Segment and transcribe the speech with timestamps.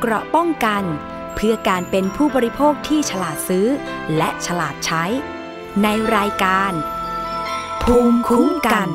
[0.00, 0.84] เกราะป้องกัน
[1.34, 3.66] เพื่อการเป็นผู้บริโภคที่ฉลาดซื้อ
[4.16, 5.04] และฉลาดใช้
[5.82, 6.72] ในรายการ
[7.82, 8.88] ภูมิคุ้มกัน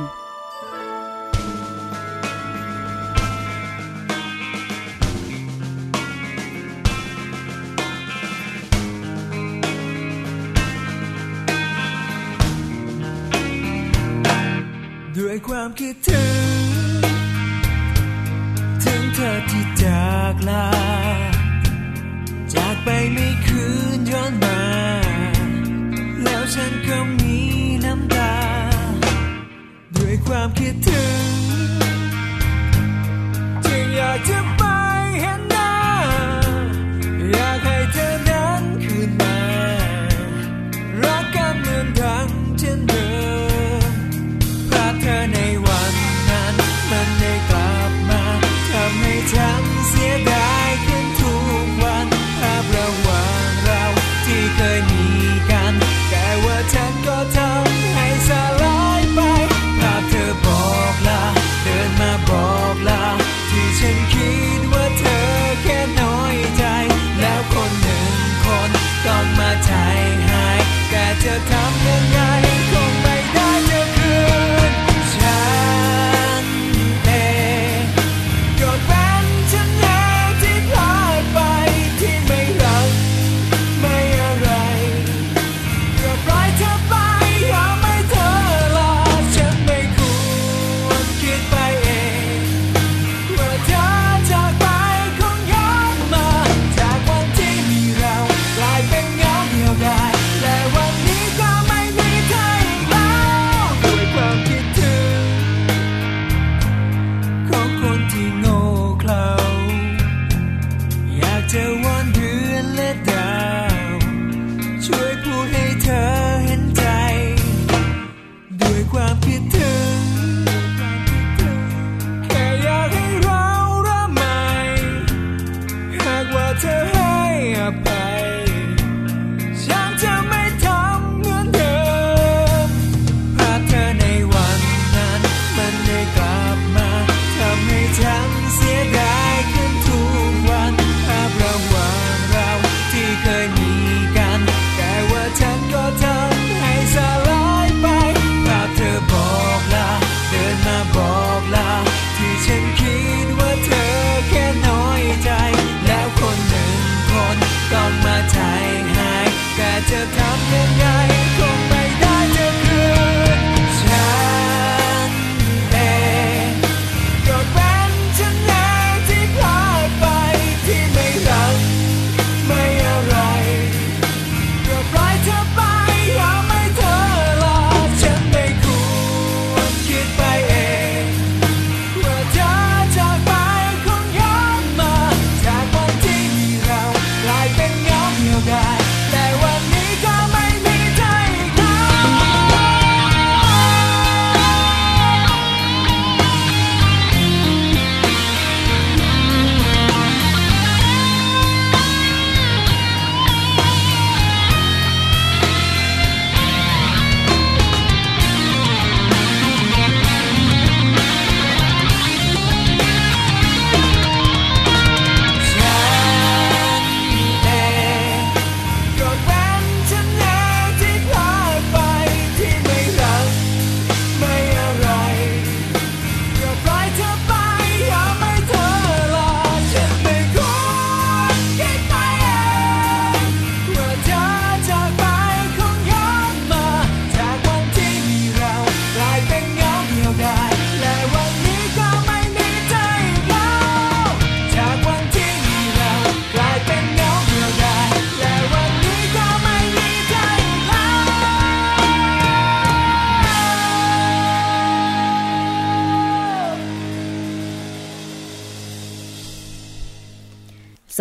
[15.18, 16.21] ด้วยความคิดถึง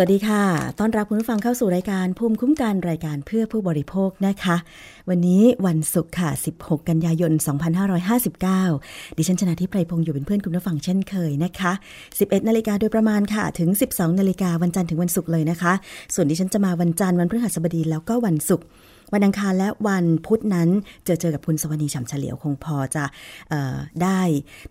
[0.03, 0.43] วัสดีค่ะ
[0.79, 4.55] ต้อนรับคุณผู้ฟังเข้าสู่รายการภูมิคุ้มกันรายการเพื่อผู้บริโภคนะคะ
[5.09, 7.31] วันนี้วันศุกร์ค่ะ 16 กันยายน
[8.45, 11.71] 2559 ดิฉันชนะทิพไพรพงศ์อยู่เป็นเพื่อนคุณผู้ฟังเช่นเคยนะคะ
[12.09, 15.73] 11 นาฬิกาโดยประมาณค่ะ ถึง 12 นาฬิกาวันจันทร์ถึงวันศุกร์เลยนะคะ
[16.13, 18.65] ส่วนดิฉันจะมาวันจันทร์วันพฤหัสบดีแล้วก็วันศุกร์
[19.13, 20.69] วันอังคารและวันพุธนั้น
[21.05, 23.05] เจอเจอกับคุณสวนีฉ่ำเฉลียวคงพอจะ
[24.03, 24.19] ได้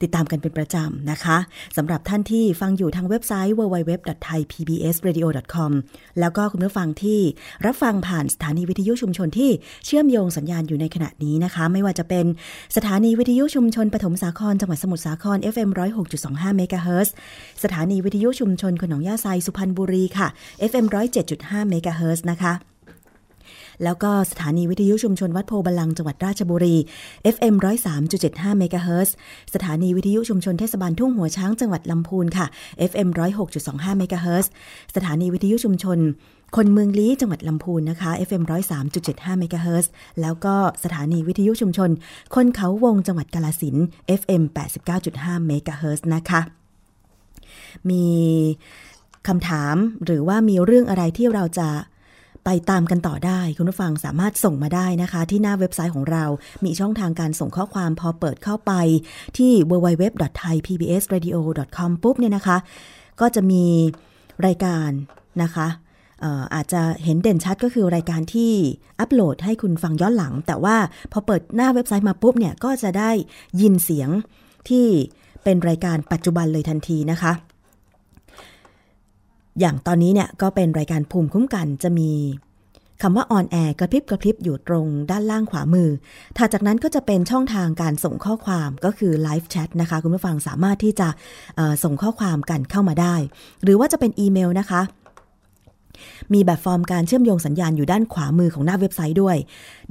[0.03, 1.39] ติดตามกันเป็นประจำนะคะ
[1.77, 5.71] สำหรับท่านที่ฟังอยู่ทางเว็บไซต์ www.thaipbsradio.com
[6.21, 7.21] แล้วก็คุณผู้ฟังที่
[7.67, 9.51] รับฟังผ่านสถานีวิทยุชุมชนที่
[9.87, 12.27] เชื่อมโยงสัญญาณอยู่ในขณะนี้นะคะ ไม่ว่าจะเป็น
[12.77, 15.71] สถานีวิทยุชุมชนปฐมสาครจังหวัดสมุทรสาคร FM
[16.15, 17.15] 106.25เมกะเฮิรตซ์
[17.65, 20.29] สถานีวิทยุชุมชนขนงยาไซสุพรรณบุรีค่ะ
[20.71, 20.87] FM
[21.29, 22.55] 107.5เมกะเฮิรตซ์นะคะ
[23.85, 26.77] แล้วก็สถานีวิทยุชุมชนวัดโพบาลังจังหวัดราชบุรี
[27.35, 27.55] FM
[28.07, 29.15] 103.75เมกะเฮิรตซ์
[29.55, 32.47] สถานีวิทยุชุมชนเทศบาลทุ่งหัวช้างจังหวัดลำพูนค่ะ
[32.91, 33.09] FM
[33.55, 34.51] 106.25เมกะเฮิรตซ์
[34.97, 35.99] สถานีวิทยุชุมชน
[36.57, 38.43] คนเมืองลี้จังหวัดลำพูนนะคะ FM
[38.91, 39.91] 103.75เมกะเฮิรตซ์
[40.21, 40.55] แล้วก็
[40.85, 41.91] สถานีวิทยุชุมชน
[42.35, 43.77] คนเขาวงจังหวัดกาฬสินธุ์
[44.21, 44.43] FM
[44.95, 46.41] 89.5เมกะเฮิรตซ์นะคะ
[47.91, 48.05] มี
[49.29, 51.69] คำถามหรือว่ามีเรื่องอะไรที่เราจะ
[52.45, 56.25] ไปตามกันต่อได้ คุณผู้ฟังสามารถส่งมาได้นะคะ ที่หน้าเว็บไซต์ของเรา
[56.65, 58.73] มีช่องทางการส่งข้อความพอเปิดเข้าไป
[59.39, 62.57] ที่ www.thaipbsradio.com ปุ๊บเนี่ยนะคะ
[63.21, 63.65] ก็จะมี
[64.47, 64.91] รายการ
[65.43, 65.69] นะคะ
[66.55, 68.53] อาจจะเห็นเด่นชัดก็คือรายการที่
[69.01, 70.77] อัปโหลดให้คุณฟังย้อนหลัง แต่ว่า
[71.13, 73.11] พอเปิดหน้าเว็บไซต์มาปุ๊บเนี่ยก็จะได้
[73.61, 74.09] ยินเสียง
[74.69, 74.87] ที่
[75.45, 77.33] เป็นรายการปัจจุบันเลยทันทีนะคะ
[79.61, 82.11] อย่างตอนนี้เนี่ยก็เป็นรายการภูมิคุ้มกันจะมี
[83.03, 85.89] คำว่า on air กะพริบกะพริบอยู่ตรงด้านล่างขวามือ
[86.37, 91.09] ถัดจากนั้นก็จะเป็นช่องทางการส่งข้อความก็คือ live chat นะคะ คุณผู้ฟังสามารถที่จะ
[91.85, 93.15] ส่งข้อความกันเข้ามาได้
[93.63, 94.81] หรือว่าจะเป็นอีเมลนะคะ
[96.33, 99.37] มีแบบฟอร์มการเชื่อมโยงสัญญาณอยู่ด้านขวามือของหน้าเว็บไซต์ด้วย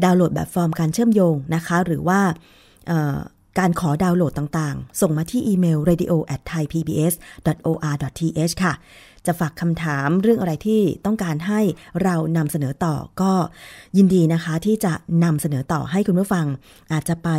[0.03, 2.19] ดาวน์โหลดแบบฟอร์มการเชื่อมโยงนะคะ หรือว่า
[3.57, 8.73] การขอดาวน์โหลดต่างๆ ส่งมาที่อีเมล radio at thaipbs.or.th ค่ะ
[9.25, 11.61] จะฝากคำถามเรื่องอะไรที่ต้องการให้
[12.03, 13.31] เรานำเสนอต่อก็
[13.97, 14.93] ยินดีนะคะที่จะ
[15.23, 16.45] นำเสนอต่อให้คุณผู้ฟัง
[16.91, 17.29] อาจจะไป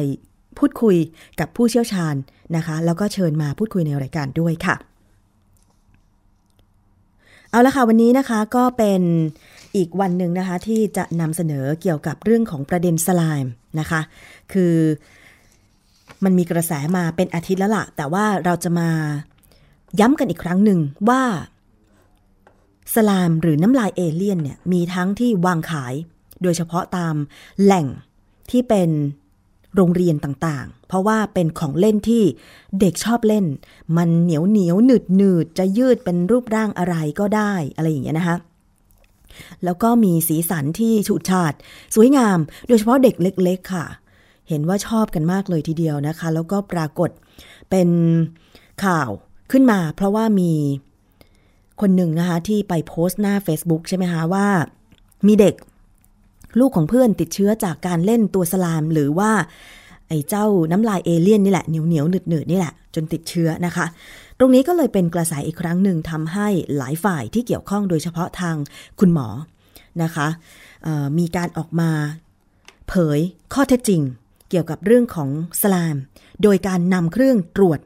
[0.58, 0.96] พูดคุย
[1.40, 2.14] กับผู้เชี่ยวชาญ
[2.56, 4.76] นะคะ แล้วก็เชิญมาพูดคุยในรายการด้วยค่ะ
[7.50, 9.02] เอาละค่ะวันนี้นะคะก็เป็น
[9.76, 14.00] อีกวันหนึ่งนะคะที่จะนำเสนอเกี่ยวกับเรื่องของประเด็นสไลม์นะคะ
[14.52, 14.74] คือ
[16.24, 18.90] มันมีกระแสมาเป็นอาทิตย์แล้วล่ะ แต่ว่าเราจะมา
[20.00, 21.22] ย้ำกันอีกครั้งหนึ่งว่า
[22.94, 25.94] สลามหรือน้ำลายเอเลี่ยนเนี่ยมีทั้งที่วางขาย
[26.42, 27.14] โดยเฉพาะตาม
[27.62, 27.86] แหล่ง
[28.50, 28.90] ที่เป็น
[29.76, 32.22] โรงเรียนต่างๆ เพราะว่าเป็นของเล่นที่
[32.80, 33.46] เด็กชอบเล่น
[33.96, 38.36] มันเหนียวเหนียวหนืดหนืดจะยืดเป็นรูปร่างอะไรก็ได้อะไรอย่างเงี้ยนะคะ
[39.64, 41.52] แล้วก็มีสีสันที่ฉูดฉาด
[41.94, 43.86] สวยงาม โดยเฉพาะเด็กเล็ก ๆ ค่ะ
[44.50, 47.10] เห็นว่าชอบกันมากเลยทีเดียวนะคะ แล้วก็ปรากฏ
[47.70, 47.88] เป็น
[48.84, 49.10] ข่าว
[49.52, 50.52] ขึ้นมา เพราะว่ามี
[51.80, 54.46] คนหนึ่งนะคะที่ไปโพสต์หน้า Facebook ใช่ไหมคะว่า
[55.26, 55.54] มีเด็ก
[56.58, 59.30] ลูกของเพื่อนติดเชื้อจากการเล่นตัวสลาม หรือว่า
[60.08, 63.86] ไอ้เจ้าน้ำลายเอเลี่ยนนี่แหละเหนียวเหนียวหนืดหนืดนี่แหละ จนติดเชื้อนะคะ
[64.38, 68.56] ตรงนี้ก็เลยเป็นกระแสอีกครั้งหนึ่งทำให้หลายฝ่ายที่เกี่ยวข้องโดยเฉพาะทาง
[69.00, 69.28] คุณหมอ
[70.02, 70.28] นะคะ
[71.18, 71.90] มีการออกมา
[72.88, 73.20] เผย
[73.54, 74.00] ข้อเท็จจริง
[74.50, 75.28] เกี่ยวกับเรื่องของ
[75.62, 75.96] สลาม
[76.42, 77.80] โดยการนำเครื่องตรวจ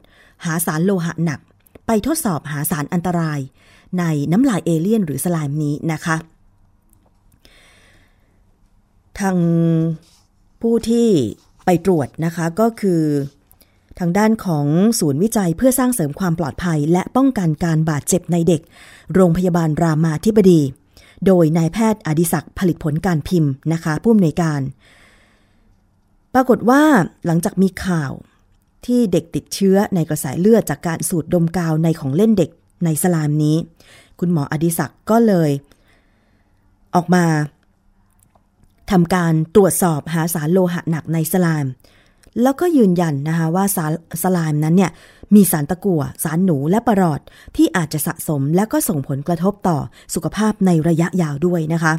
[0.45, 1.41] หาสารโลหะหนัก
[1.87, 3.41] ไปทดสอบหาสารอันตราย
[3.99, 6.17] ในน้ำลายเอเลี่ยนหรือสลามนี้นะคะ
[9.21, 9.37] ทาง
[10.61, 11.09] ผู้ที่
[11.65, 13.03] ไปตรวจนะคะก็คือ
[13.99, 14.67] ทางด้านของ
[15.01, 18.61] ศูนย์วิจัยเพื่อสร้างเสริมความปลอดภัย และป้องกันการบาดเจ็บในเด็ก
[19.15, 20.61] โรงพยาบาลรามาธิบดี
[21.27, 24.61] โดยนายแพทย์อดิศักดิ์ผลิตผลการพิมพ์นะคะผู้อำนวยการ
[26.35, 26.83] ปรากฏว่า
[27.27, 28.13] หลังจากมีข่าว
[28.87, 32.51] ที่เด็กติดเชื้อในกระแสเลือดจากการสูดดมกาวในของเล่นเด็ก
[32.85, 33.57] ในสลามนี้
[34.21, 35.51] คุณหมออดิศักดิ์ก็เลย
[36.95, 37.25] ออกมา
[38.91, 41.67] ทำการตรวจสอบหาสารโลหะหนักในสลาม
[42.43, 44.91] แล้วก็ยืนยันนะคะว่าสารสลามนั้นเนี่ย
[45.35, 47.21] มีสารตะกั่วสารหนูและประหลอด
[47.57, 49.79] ที่อาจจะสะสมและก็ส่งผลกระทบต่อ
[50.15, 51.93] สุขภาพในระยะยาวด้วยนะคะ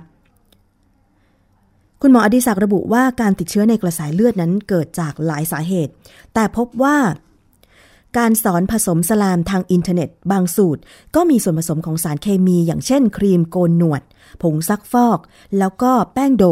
[2.01, 5.91] คุณหมออดิศักดิ์ระบุว่าการติดเชื้อในกระแสเลือดนั้นเกิดจากหลายสาเหตุ
[6.33, 6.97] แต่พบว่า
[8.17, 10.81] การสอนผสมสไลม์ทางอินเทอร์เน็ต บางสูตร
[11.15, 14.01] ก็มีส่วนผสมของสารเคมี อย่างเช่น ครีมโกนหนวด
[14.41, 15.19] ผงซักฟอก
[15.59, 16.45] แล้วก็แป้งโด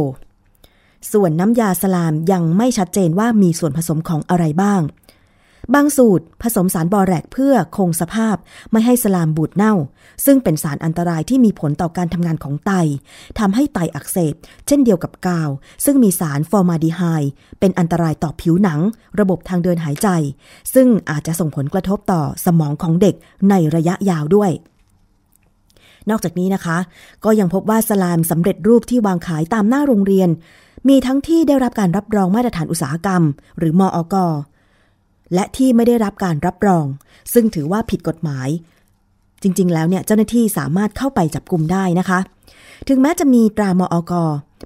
[1.11, 4.81] ส่วนน้ำยาสไลม์ยังไม่ชัดเจนว่ามีส่วนผสมของอะไรบ้าง
[5.73, 8.35] บางสูตรผสมสารบอแรกเพื่อคงสภาพ
[8.71, 9.73] ไม่ให้สลามบูดเน่า
[10.25, 12.71] ซึ่งเป็นสารอันตรายที่มีผลต่อการทำงานของไต
[13.39, 14.33] ทำให้ไตอักเสบ
[14.67, 15.49] เช่นเดียวกับกาว
[15.85, 17.01] ซึ่งมีสารฟอร์มาดีไฮ
[17.59, 18.79] เป็นอันตรายต่อผิวหนัง
[19.19, 20.07] ระบบทางเดินหายใจ
[20.73, 23.15] ซึ่งอาจจะส่งผลกระทบต่อสมองของเด็ก
[23.49, 24.51] ในระยะยาวด้วย
[26.09, 26.77] นอกจากนี้นะคะ
[27.23, 30.29] ก็ยังพบว่าสลามสำเร็จรูปที่วางขายตามหน้าโรงเรียน
[30.89, 33.23] มีทั้งที่ได้รับการรับรองมาตรฐานอุตสาหกรรม
[33.57, 34.15] หรือมออก
[35.33, 36.85] และที่ไม่ได้รับการรับรอง
[37.33, 38.49] ซึ่งถือว่าผิดกฎหมาย
[39.43, 42.19] จริงๆ แล้วเนี่ยเจ้าหน้าที่สามารถเข้าไปจับกลุ่มได้นะคะ
[42.87, 44.13] ถึงแม้จะมีตรามออก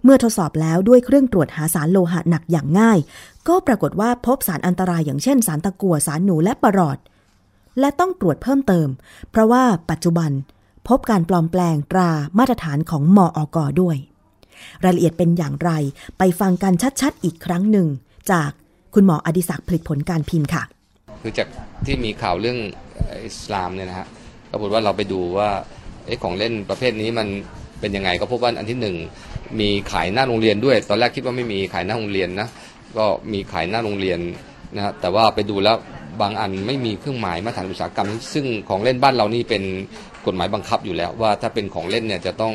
[0.04, 3.00] เมื่อทดสอบแล้วด้วยเครื่องตรวจหาสารโลหะหนักอย่างง่าย
[3.48, 6.98] ก็ปรากฏว่าพบสารอันตรายอย่างเช่น สารตะกั่วสารหนูและปรอด
[7.80, 8.88] และต้องตรวจเพิ่มเติม
[9.32, 10.32] เพราะว่าปัจจุบัน
[10.88, 13.98] พบการปลอมแปลงตรามาตรฐานของมออกด้วย
[14.84, 15.72] รายละเอียดเป็นอย่างไร
[16.18, 17.88] ไปฟังกันชัดๆ อีกครั้งหนึ่ง
[18.32, 18.52] จาก
[19.00, 20.64] คุณหมออดิศักดิ์ผลิตผลการพิมพ์ค่ะ
[21.22, 21.48] คือจาก
[21.86, 22.58] ที่มีข่าวเรื่อง
[23.26, 24.08] อิสลามเนี่ยนะฮะ
[24.52, 25.50] ปรากฏว่าเราไปดูว่า
[26.08, 27.28] อของเล่นประเภทนี้มัน
[27.80, 28.96] เป็นยังไงก็พบว่าอันที่หนึ่ง
[29.60, 32.48] มีขายหน้าโรงเรียนด้วย ตอนแรกคิดว่าไม่มีขายหน้าโรงเรียนนะ
[32.98, 34.20] ก็มีขายหน้าโรงเรียน
[34.76, 35.76] นะฮะแต่ว่าไปดูแล้ว
[36.22, 39.64] บางอันไม่มีเครื่องหมายมาตรฐานอุตสาหกรรม ซึ่งของเล่นบ้านเรานี่เป็น
[40.26, 42.54] กฎหมายบังคับอยู่แล้ว ว่าถ้าเป็นของเล่นเนี่ยจะต้อง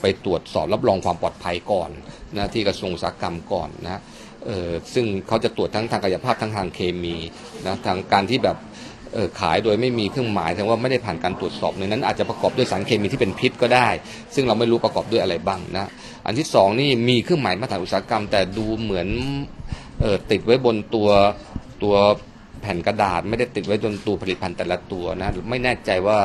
[0.00, 1.90] ไปตรวจสอบรับรองความปลอดภัยก่อน
[2.36, 4.00] นะที่กระทรวงอุตสาหกรรมก่อนนะ
[4.94, 7.16] ซึ่งเขาจะตรวจทั้งทางกายภาพทั้งทางเคมี
[7.66, 8.56] นะทางการที่แบบ
[9.40, 13.88] ขายโดยไม่มีเครื่องหมายแสดงว่าไม่ได้ผ่านการตรวจสอบในนั้น อาจจะประกอบด้วยสารเคมีที่เป็นพิษก็ได้
[14.34, 15.86] ซึ่งเราไม่รู้ประกอบด้วยอะไรบ้างนะ
[16.26, 19.08] อันที่สองนี่มีเครื่องหมายมาตรฐานอุตสาหกรรม แต่ดูเหมือน
[20.04, 21.08] ออติดไว้บนตัว
[21.82, 21.94] ตัว
[22.60, 26.18] แผ่นกระดาษ ไม่ได้ติดไว้บนตัวผลิตภัณฑ์แต่ละตัวนะไม่แน่ใจว่า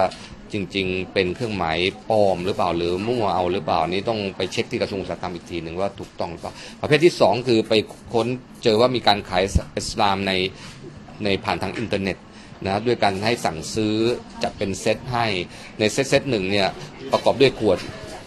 [0.53, 1.77] จริง ๆ เป็นเครื่องหมาย
[2.09, 7.73] ปลอมหรือเปล่าหรือมั่วเอาหรือเปล่านี้ต้องไปเช็คที่กระทรวงอุตสาหกรรมอีกทีหนึ่งว่าถูกต้องหรือเปล่าประเภทที่สองคือไป
[8.13, 8.27] ค้น
[8.63, 10.31] เจอว่ามีการขายสไลม์ใน
[11.23, 12.17] ในผ่านทางอินเทอร์เน็ต
[12.65, 13.95] นะด้วยการให้สั่งซื้อ
[14.43, 15.25] จัดเป็นเซตให้
[15.79, 16.67] ในเซตเซตหนึ่งเนี่ย
[17.11, 17.77] ประกอบด้วยขวด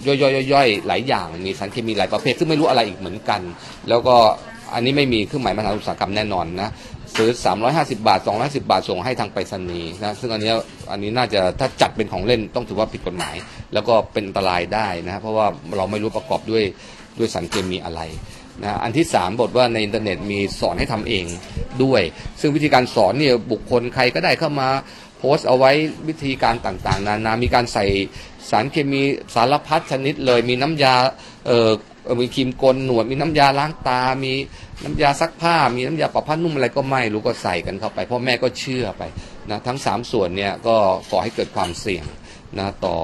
[0.07, 3.41] ย่อยๆๆหลายอย่างมีสารเคมีหลายประเภทซึ่งไม่รู้อะไรอีกเหมือนกัน
[3.89, 4.17] แล้วก็
[4.75, 6.71] อันนี้ไม่มีเครื่องหมายมาตรฐานอุตสาหกรรมแน่นอนนะ
[7.17, 7.31] ซื้อ
[7.69, 10.53] 350 บาท 250 บาท ส่งให้ทางไปรษณีย์นะซึ่งอันนี้
[10.91, 13.35] อันนี้น่าจะถ้าจัดเป็นของเล่นต้องถือว่าผิดกฎหมาย
[13.75, 16.65] แล้วก็เป็นอันตรายได้นะเพราะว่าเราไม่รู้ประกอบด้วย
[17.19, 18.01] ด้วยสารเคมีอะไร
[18.63, 21.25] นะอันที่3บทว่าในอินเทอร์เน็ตมีสอนให้ทำเอง
[21.83, 22.03] ด้วย
[22.41, 24.69] ซึ่งวิธีการสอนเนี่ยบุคคลใครก็ได้เข้ามา
[25.19, 25.71] โพสต์เอาไว้
[26.09, 27.87] วิธีการต่างๆ นานามีการใส่
[28.51, 29.03] สารเคมี
[29.35, 30.95] สารพัดชนิดเลยมีน้ำยา
[31.47, 31.71] เอ่อ
[32.21, 34.33] มีครีมกลหนวดมีน้ำยาล้างตามี
[34.83, 39.03] น้ำยาซักผ้ามีน้ำยาปรับผ้านุ่มอะไรก็ไม่รู้ก็ใส่กันเข้าไปพ่อแม่ก็เชื่อไป
[39.51, 40.77] นะทั้ง 3 ส่วนเนี่ยก็
[41.11, 42.05] ก่อให้เกิดความเสี่ยง
[42.59, 42.97] นะต่อ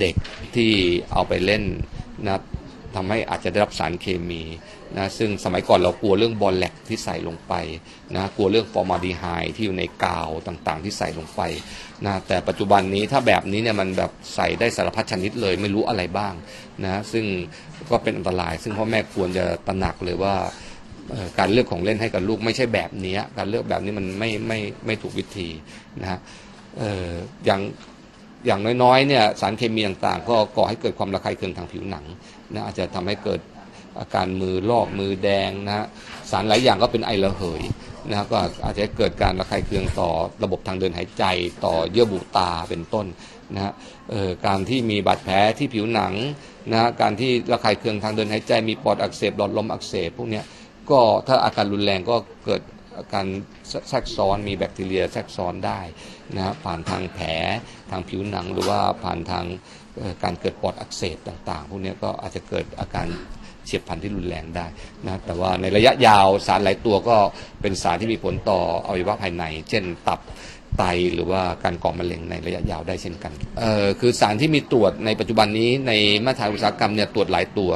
[0.00, 0.14] เด็ก
[0.56, 0.70] ที่
[1.12, 1.64] เอาไปเล่น
[2.26, 2.38] นะ
[2.96, 4.42] ทำให้อาจจะได้รับสารเคมี
[4.96, 7.52] นะซึ่งสมัยก่อนเรากลัวเรื่องบอลแลกที่ใส่ลงไป
[8.16, 9.24] นะกลัวเรื่องฟอร์มาดีไฮ
[9.56, 11.40] ที่อยู่ในกาวต่างๆ ที่ใส่ลงไป
[12.06, 16.34] นะแต่ปัจจุบันนี้ถ้าแบบนี้เนี่ยมันแบบใส่ได้สารพัดชนิดเลยไม่รู้อะไรบ้าง
[16.84, 17.24] นะซึ่ง
[17.90, 20.34] ก็เป็นอันตราย ซึ่งพ่อแม่ควรจะตระหนักเลยว่า
[21.38, 25.48] การเลือกของเล่นให้กับลูกไม่ใช่แบบนี้การเลือกแบบนี้มันไม่ไม่ไม่ถูกวิธี
[26.00, 26.18] นะฮะ
[27.44, 27.60] อย่าง
[28.46, 32.04] อย่างน้อยๆเนี่ยสารเคมีต่างๆ ก็ก่อให้เกิดความระคายเคืองทางผิวหนัง
[32.52, 33.40] นะอาจจะทำให้เกิด
[33.98, 35.86] อาการมือลอกมือแดงนะฮะ
[36.30, 37.62] สารหลายอย่างก็เป็นไอระเหย
[38.08, 40.10] นะก็อาจจะเกิดการระคายเคืองต่อ
[40.42, 41.24] ระบบทางเดินหายใจ
[41.64, 43.06] ต่อเยื่อบุตาเป็นต้น
[43.54, 43.72] นะฮะ
[44.46, 46.12] การที่มีบาดแผลที่ผิวหนัง
[46.70, 50.44] นะฮะการที่ระคายเคืองทางเดินหายใจมีปอดอักเสบหลอดลมอักเสบพวกเนี้ย
[50.90, 52.62] ก็ถ้าอาการรุนแรงก็เกิด
[52.98, 53.26] อาการ
[53.88, 55.80] แทรกซ้อนมีแบคทีเรียแทรกซ้อนได้
[56.36, 57.28] นะผ่านทางแผล
[57.90, 59.44] ทางผิวหนังหรือว่าผ่านทาง
[60.22, 63.06] การเกิดปอดอักเสบต่างๆ พวกนี้ก็อาจจะเกิดอาการ
[63.66, 64.66] เฉียบพลันที่รุนแรงได้
[65.06, 67.16] นะแต่ว่าในระยะยาวสารหลายตัวก็
[67.62, 70.20] เป็นสารที่มีผลต่ออวัยวะภายใน เช่นตับ
[70.78, 70.82] ไต
[71.14, 75.92] หรือว่าการก่อมะเร็งในระยะยาวได้เช่นกันเอ่อคือสารที่มีตรวจในปัจจุบันนี้ใน
[76.24, 77.72] มาตรฐานอุตสาหกรรมเนี่ยตรวจหลายตัว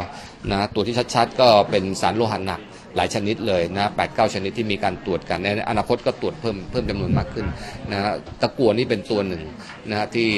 [0.53, 2.61] นะตัวที่ชัดๆ ก็เป็นสารโลหะหนัก
[2.99, 7.47] หลายชนิดเลยนะแปดเก้าชนิดที่มีการตรวจกันในอนาคตก็ตรวจเพิ่มเพิ่มจำนวนมากขึ้น
[7.91, 9.43] นะฮะตะกัวนี่เป็นตัวหนึ่ง
[9.91, 10.29] นะที่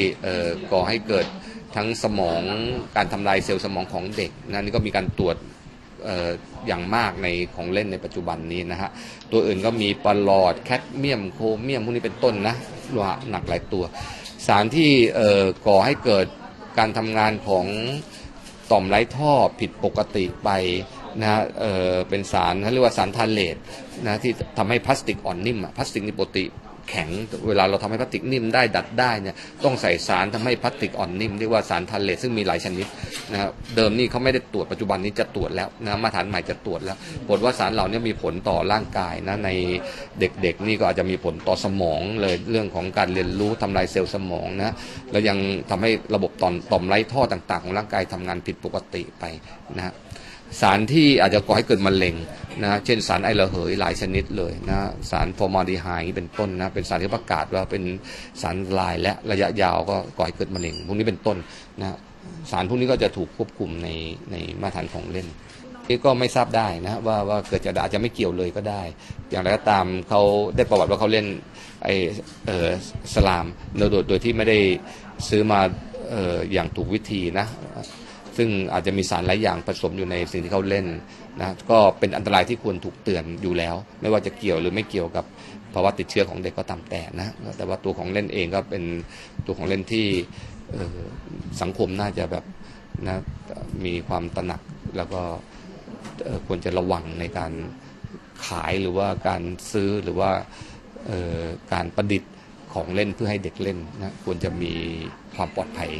[0.72, 1.26] ก่อให้เกิด
[1.76, 2.42] ทั้งสมอง
[2.96, 5.36] การทำลายเซลล์สมองของเด็กนะนี่ก็มีการตรวจ
[6.66, 8.90] อย่างมากในของเล่นในปัจจุบันนี้นะฮะ
[9.32, 12.54] ตัวอื่นก็มีปลอดแคดเมียมโครเมียมพวกนี้เป็นต้นนะ
[12.90, 13.84] โลหะหนักหลายตัว
[14.46, 14.90] สารที่
[15.66, 16.26] ก่อให้เกิด
[16.78, 17.66] การทำงานของ
[18.70, 20.50] ต่อมไร้ท่อผิดปกติไป
[21.22, 23.56] นะเออเป็นสารเขาเรียกว่าสารทานเลต
[24.06, 26.44] นะที่ทำให้พลาสติกอ่อนนิ่มพลาสติกนี่ปติ
[26.90, 27.10] แข็ง
[27.48, 32.86] เวลาเราทำให้พลาสติกนิ่มได้ดัดได้เนี่ยต้องใส่สารทำให้พลาสติกอ่อนนิ่มเรียกว่าสาร phthalate ซึ่งมีหลายชนิด
[33.32, 36.96] นะครับเดิมนี่เขาไม่ได้ตรวจปัจจุบันนี้จะตรวจแล้วนะมาตรฐานใหม่จะตรวจแล้ว
[37.28, 39.50] ผลว่าสารเหล่านี้มีผลต่อร่างกายนะใน
[40.20, 44.74] เด็กๆนี่ก็อาจจะมีผลต่อสมองเลยเรื่องของการเรียนรู้ทำลายเซลล์สมองนะ
[45.10, 45.38] แล้วยัง
[45.70, 49.24] ทำให้ระบบต่อมต่อมไร้ท่อต่าง ๆ ของร่างกายทำงานผิดปกติไป
[49.76, 49.92] นะ
[50.60, 52.14] สารที่อาจจะก่อให้เกิดมะเร็ง
[52.62, 54.78] นะเช่นสารไอระเหยหลายชนิดเลยนะ
[55.10, 57.82] สารฟอร์มาลดีไฮด์เป็นต้นนะเป็นสารที่ประกาศว่าเป็น
[58.42, 61.36] สารลายและระยะยาวก็ก่อให้เกิดมะเร็ง พวกนี้เป็นต้น
[61.80, 61.96] นะ
[62.50, 63.88] สารพวกนี้ก็จะถูกควบคุมใน
[64.30, 65.28] ในมาตรฐานของเล่น
[65.88, 68.82] นี่ก็ไม่ทราบได้นะว่าว่าเกิดจากอาจจะไม่เกี่ยวเลยก็ได้
[69.30, 70.22] อย่างไรก็ตามเขา
[70.56, 71.26] ได้ประวัติว่าเขาเล่น
[71.84, 71.88] ไอ
[72.46, 72.68] เออ
[73.14, 74.58] สลามโดยโดยโดยที่ไม่ได้
[75.28, 75.60] ซื้อมา
[76.10, 77.46] เอออย่างถูกวิธีนะ
[78.36, 80.86] ซึ่งอาจจะมีสารหลายอย่างผสมอยู่ในสิ่งที่เขาเล่น
[81.40, 85.24] นะก็เป็นอันตรายที่ควรถูกเตือนอยู่แล้ว ไม่ว่าจะเกี่ยวหรือไม่เกี่ยวกับ
[85.74, 88.82] ภาวะติดเชื้อของเด็กก็ตามแต่นะแต่ว่าตัวของเล่นเองก็เป็น
[89.46, 90.06] ตัวของเล่นที่
[91.62, 92.44] สังคมน่าจะแบบ
[93.06, 93.22] นะ
[93.84, 94.60] มีความตระหนัก
[94.96, 95.22] แล้วก็
[96.46, 97.52] ควรจะระวังในการ
[98.46, 100.30] ขายหรือว่าการซื้อหรือว่า
[101.72, 102.32] การประดิษฐ์
[102.74, 104.72] ของเล่นเพื่อให้เด็กเล่นนะควรจะมี
[105.36, 105.90] ความปลอดภัย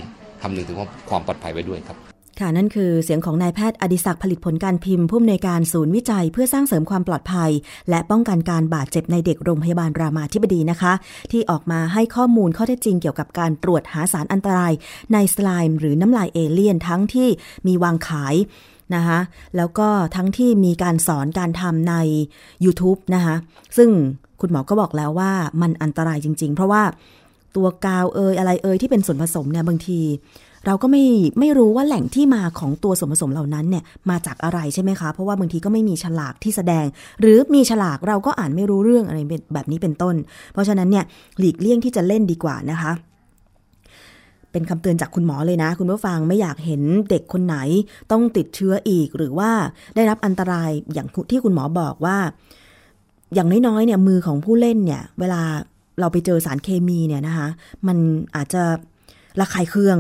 [0.43, 0.77] คำนึงถึง
[1.11, 2.10] ความปลอดภัยไว้ด้วยครับ
[2.41, 7.51] ค่ะนั่นคือเสียงของนายแพทย์อดิศักดิ์ผลิตผลการพิมพ์ผู้อำนวยการศูนย์วิจัย เพื่อสร้างเสริมความปลอดภัย
[7.91, 10.93] และป้องกันการบาดเจ็บในเด็กโรงพยาบาลรามาธิบดีนะคะ
[11.33, 14.73] ที่ออกมาให้ข้อมูลข้อเท็จจริงเกี่ยวกับการตรวจหาสารอันตราย
[15.13, 17.29] ในสไลม์หรือน้ำลายเอเลี่ยนทั้งที่
[17.67, 18.35] มีวางขาย
[18.95, 19.19] นะคะ
[19.57, 21.95] แล้วก็ทั้งที่มีการสอนการทำใน
[22.65, 23.35] YouTube นะคะ
[23.77, 23.91] ซึ่ง
[24.41, 26.83] คุณหมอก็บอกแล้วว่ามันอันตรายจริง ๆ เพราะว่า
[27.57, 30.01] ตัวกาวเอยอะไรเอยที่เป็นส่วนผสมเนี่ยบางที
[30.67, 31.05] เราก็ไม่
[31.39, 36.87] ไม่รู้ว่าแหล่งที่มาของตัวส่วนผสมเหล่านั้นเนี่ยมาจากอะไรใช่ไหมคะ เพราะว่าบางทีก็ไม่มีฉลากที่แสดง
[37.21, 39.19] หรือมีฉลากเราก็อ่านไม่รู้เรื่องอะไร
[39.55, 40.15] แบบนี้เป็นต้น
[40.53, 41.05] เพราะฉะนั้นเนี่ย
[41.39, 42.93] หลีกเลี่ยงที่จะเล่นดีกว่านะคะ
[44.53, 47.57] เป็นคำเตือนจากคุณหมอเลยนะ คุณผู้ฟังไม่อยากเห็นเด็กคนไหน
[48.11, 49.51] ต้องติดเชื้ออีก หรือว่า
[49.95, 52.19] ได้รับอันตรายอย่างที่คุณหมอบอกว่า
[53.35, 55.43] อย่างน้อยๆเนี่ยมือของผู้เล่นเนี่ยเวลา
[56.01, 57.49] เราไปเจอสารเคมีเนี่ยนะคะ
[57.87, 57.99] มัน
[58.37, 58.63] อาจจะ
[59.41, 59.99] ระคายเคือง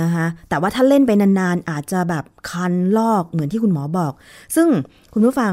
[0.00, 4.12] นะคะแต่ว่าถ้าเล่นไปนานๆ อาจจะแบบคันลอกเหมือนที่คุณหมอบอก
[4.56, 4.68] ซึ่ง
[5.12, 5.52] คุณผู้ฟัง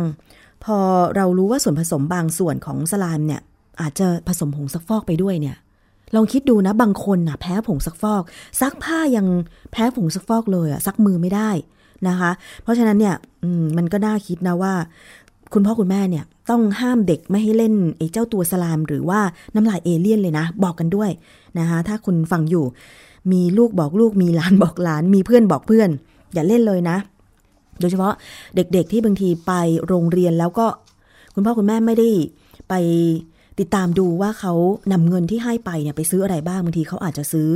[0.63, 0.77] พอ
[1.15, 3.41] เรารู้ว่าส่วนผสมบางส่วนของสลามเนี่ย
[3.81, 5.55] อาจจะผสมผงซักฟอกไปด้วยเนี่ย
[6.15, 8.23] ลองคิดดูนะบางคนนะแพ้ผงซักฟอก
[8.61, 9.27] ซักผ้ายัง
[9.71, 11.49] แพ้ผงซักฟอกเลยอะซักมือไม่ได้
[12.07, 12.31] นะคะ
[12.63, 13.15] เพราะฉะนั้นเนี่ย
[13.77, 14.73] มันก็น่าคิดนะว่า
[15.53, 19.19] คุณพ่อคุณแม่เนี่ยต้องห้ามเด็กไม่ให้เล่นไอ้เจ้าตัวสลาม หรือว่า
[19.55, 21.09] น้ำลายเอเลี่ยนเลยนะ บอกกันด้วย
[21.59, 22.65] นะคะถ้าคุณฟังอยู่
[23.31, 25.89] มีลูกบอกลูกมีหลานบอกหลาน มีเพื่อนบอกเพื่อน
[26.33, 26.97] อย่าเล่นเลยนะ
[27.79, 28.13] โดยเฉพาะ
[28.55, 29.53] เด็กๆที่บางทีไป
[29.87, 30.67] โรงเรียนแล้วก็
[31.33, 32.09] คุณพ่อคุณแม่ไม่ได้
[32.69, 32.73] ไป
[33.59, 34.53] ติดตามดูว่าเขา
[34.91, 37.49] นำเงินที่ให้ไปเนี่ยไปซื้ออะไรบ้างบางทีเขาอาจจะซื้อ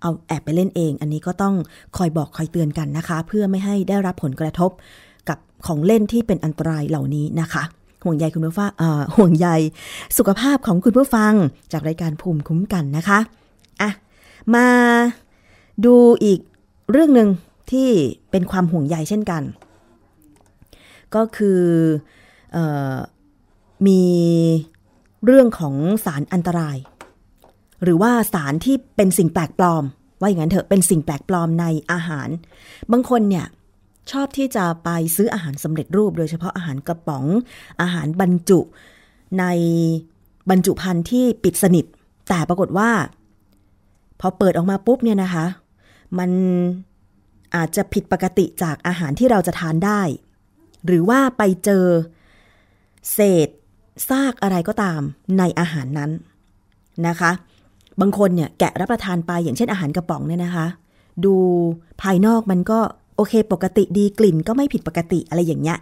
[0.00, 1.54] เอาแอบไปเล่นเอง อันนี้ก็ต้อง
[1.96, 4.70] คอยบอกคอยเตือนกันนะคะ เพื่อไม่ให้ได้รับผลกระทบ
[5.28, 7.62] กับของเล่นที่เป็นอันตรายเหล่านี้นะคะ
[8.04, 8.70] ห่วงใยคุณผู้ฟัง
[9.16, 9.48] ห่วงใย
[10.18, 11.32] สุขภาพของคุณผู้ฟัง
[11.72, 13.18] จากรายการภูมิคุ้มกันนะคะ
[13.82, 13.90] อะ
[14.54, 14.68] มา
[15.84, 16.40] ดูอีก
[16.92, 17.28] เรื่องหนึ่ง
[17.70, 17.88] ที่
[18.30, 19.42] เป็นความห่วงใยเช่นกัน
[21.14, 21.60] ก็คือ
[22.56, 22.58] อ
[22.94, 22.96] อ
[23.86, 24.02] มี
[25.24, 25.74] เรื่องของ
[26.04, 26.76] สารอันตราย
[27.82, 29.84] หรือว่าสารที่เป็นสิ่งแปลกปลอม
[30.20, 32.28] ว่าอย่างนั้นเถอะเป็นสิ่งแปลกปลอมในอาหาร
[32.92, 33.46] บางคนเนี่ย
[34.12, 37.24] ชอบที่จะไปซื้ออาหารสำเร็จรูป โดยเฉพาะอาหารกระป๋อง
[37.82, 38.60] อาหารบรรจุ
[39.38, 39.44] ใน
[40.50, 41.84] บรรจุภัณฑ์ที่ปิดสนิท
[42.28, 42.90] แต่ปรากฏว่า
[44.22, 45.46] พอเปิดออกมาปุ๊บเนี่ยนะคะ
[46.18, 46.30] มัน
[47.56, 50.00] อาจจะผิดปกติจากอาหารที่เราจะทานได้
[50.86, 51.84] หรือว่าไปเจอ
[53.12, 53.48] เศษ
[54.08, 55.00] ซากอะไรก็ตาม
[55.38, 56.10] ในอาหารนั้น
[57.08, 57.30] นะคะ
[58.00, 60.66] บางคนเนี่ยแกะรับประทานไปอย่างเช่นอาหารกระป๋องเนี่ยนะคะ
[61.24, 61.34] ดู
[62.02, 62.78] ภายนอกมันก็
[63.16, 65.78] โอเคปกติดีกลิ่นก็ไม่ผิดปกติอะไรอย่างเงี้ย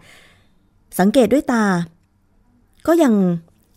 [1.00, 1.64] สังเกตด้วยตา
[2.86, 3.14] ก็ยัง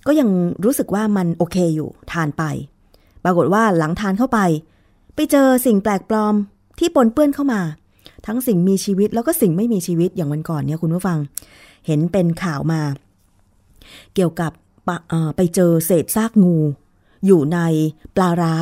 [0.07, 0.29] ก็ยัง
[0.65, 2.43] รู้สึกว่ามันโอเคอยู่ทานไป
[3.23, 4.39] ปรากฏว่าหลังทานเข้าไป
[5.15, 6.35] ไปเจอสิ่งแปลกปลอม
[6.79, 7.61] ที่ปนเปื้อนเข้ามา
[8.27, 11.17] ทั้งสิ่งมีชีวิตแล้วก็สิ่งไม่มีชีวิตอย่างวันก่อนเนี่ยคุณผู้ฟัง
[11.87, 12.81] เห็นเป็นข่าวมา
[14.15, 14.51] เกี่ยวกับ
[15.35, 16.55] ไปเจอเศษซากงู
[17.25, 17.59] อยู่ใน
[18.15, 18.55] ปลาร้า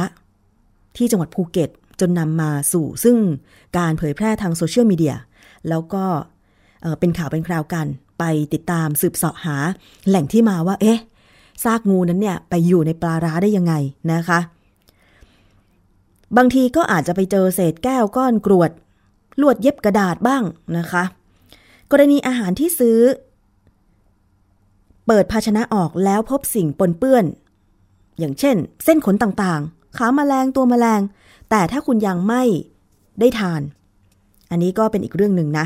[0.98, 1.70] ที่จังหวัดภูเก็ต
[2.00, 3.18] จนนำมาสู่ซึ่ง
[3.78, 5.16] การเผยแพร่ทางโซเชียลมีเดีย
[5.70, 6.04] แล้วก็
[7.00, 7.88] เป็นข่าวเป็นคราวกัน
[8.20, 9.58] ไปติดตามสืบเสาะหา
[10.08, 11.00] แหล่งที่มาว่า เอ๊ะ
[11.64, 13.74] ซากงูนั้นเนี่ยไปอยู่ในปลาร้าได้ยังไง
[14.14, 14.40] นะคะ
[16.38, 18.72] บางทีก็อาจจะไปเจอเศษแก้วก้อนกรวด
[19.42, 20.44] ลวดเย็บกระดาษบ้าง
[20.78, 21.04] นะคะ
[21.92, 23.00] กรณีอาหารที่ซื้อ
[25.08, 27.26] เปิดภาชนะออกแล้วพบสิ่งปนเปื้อน
[28.20, 31.02] อย่างเช่น เส้นขนต่างๆ ขามาแมลงตัวมแมลง
[31.50, 32.44] แต่ถ้าคุณยังไม่
[33.20, 33.62] ได้ทาน
[34.52, 35.66] อันนี้ก็เป็นอีกเรื่องหนึ่งนะ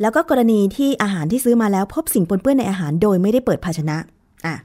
[0.00, 3.96] แล้วก็กรณีที่อาหารที่ซื้อมาแล้วพบสิ่งปนเปื้อนในอาหารโดยไม่ได้เปิดภาชนะ
[4.46, 4.56] อะ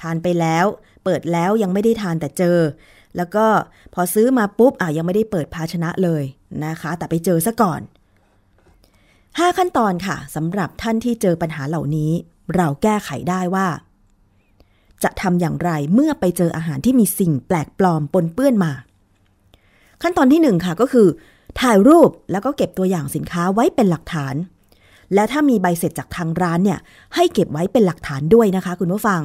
[0.00, 0.66] ทานไปแล้ว
[1.04, 2.58] เปิดแล้วยังไม่ได้ทานแต่เจอ
[3.16, 3.46] แล้วก็
[3.94, 6.22] พอซื้อมาปุ๊บอะยังไม่ได้เปิดภาชนะเลย
[6.64, 7.80] นะคะ แต่ไปเจอซะก่อน
[8.88, 12.12] 5 ขั้นตอนค่ะสำหรับท่านที่เจอปัญหาเหล่านี้
[12.56, 13.66] เราแก้ไขได้ว่า
[15.02, 18.72] จะทำอย่างไรเมื่อไปเจออาหารที่มีสิ่งแปลกปลอมปนเปื้อนมา
[20.02, 21.08] ขั้นตอนที่หนึ่งค่ะก็คือ
[21.60, 24.34] ถ่ายรูปแล้วก็เก็บตัวอย่างสินค้าไว้เป็นหลักฐาน
[25.14, 26.78] และถ้ามีใบเสร็จจากทางร้านเนี่ย
[27.14, 29.20] ให้เก็บไว้เป็นหลักฐานด้วยนะคะคุณผู้ฟัง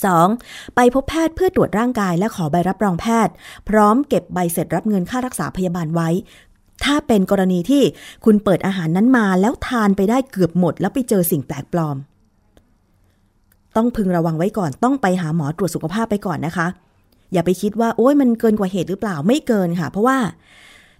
[0.00, 0.74] 2.
[0.74, 3.34] ไปพบแพทย์เพื่อตรวจร่างกายและขอใบรับรองแพทย์
[3.68, 6.08] พร้อมเก็บใบเสร็จรับเงินค่ารักษาพยาบาลไว้
[6.84, 7.82] ถ้าเป็นกรณีที่
[8.24, 11.96] คุณเปิดอาหารนั้นมาแล้วทานไปได้เกือบหมด แล้วไปเจอสิ่งแปลกปลอม
[13.76, 16.66] ต้องพึงระวังไว้ก่อนต้องไปหาหมอตรวจสุขภาพไปก่อนนะคะ
[17.32, 20.18] อย่าไปคิดว่าโอ้ยมันเกินกว่าเหตุหรือเปล่าไม่เกินค่ะ เพราะว่า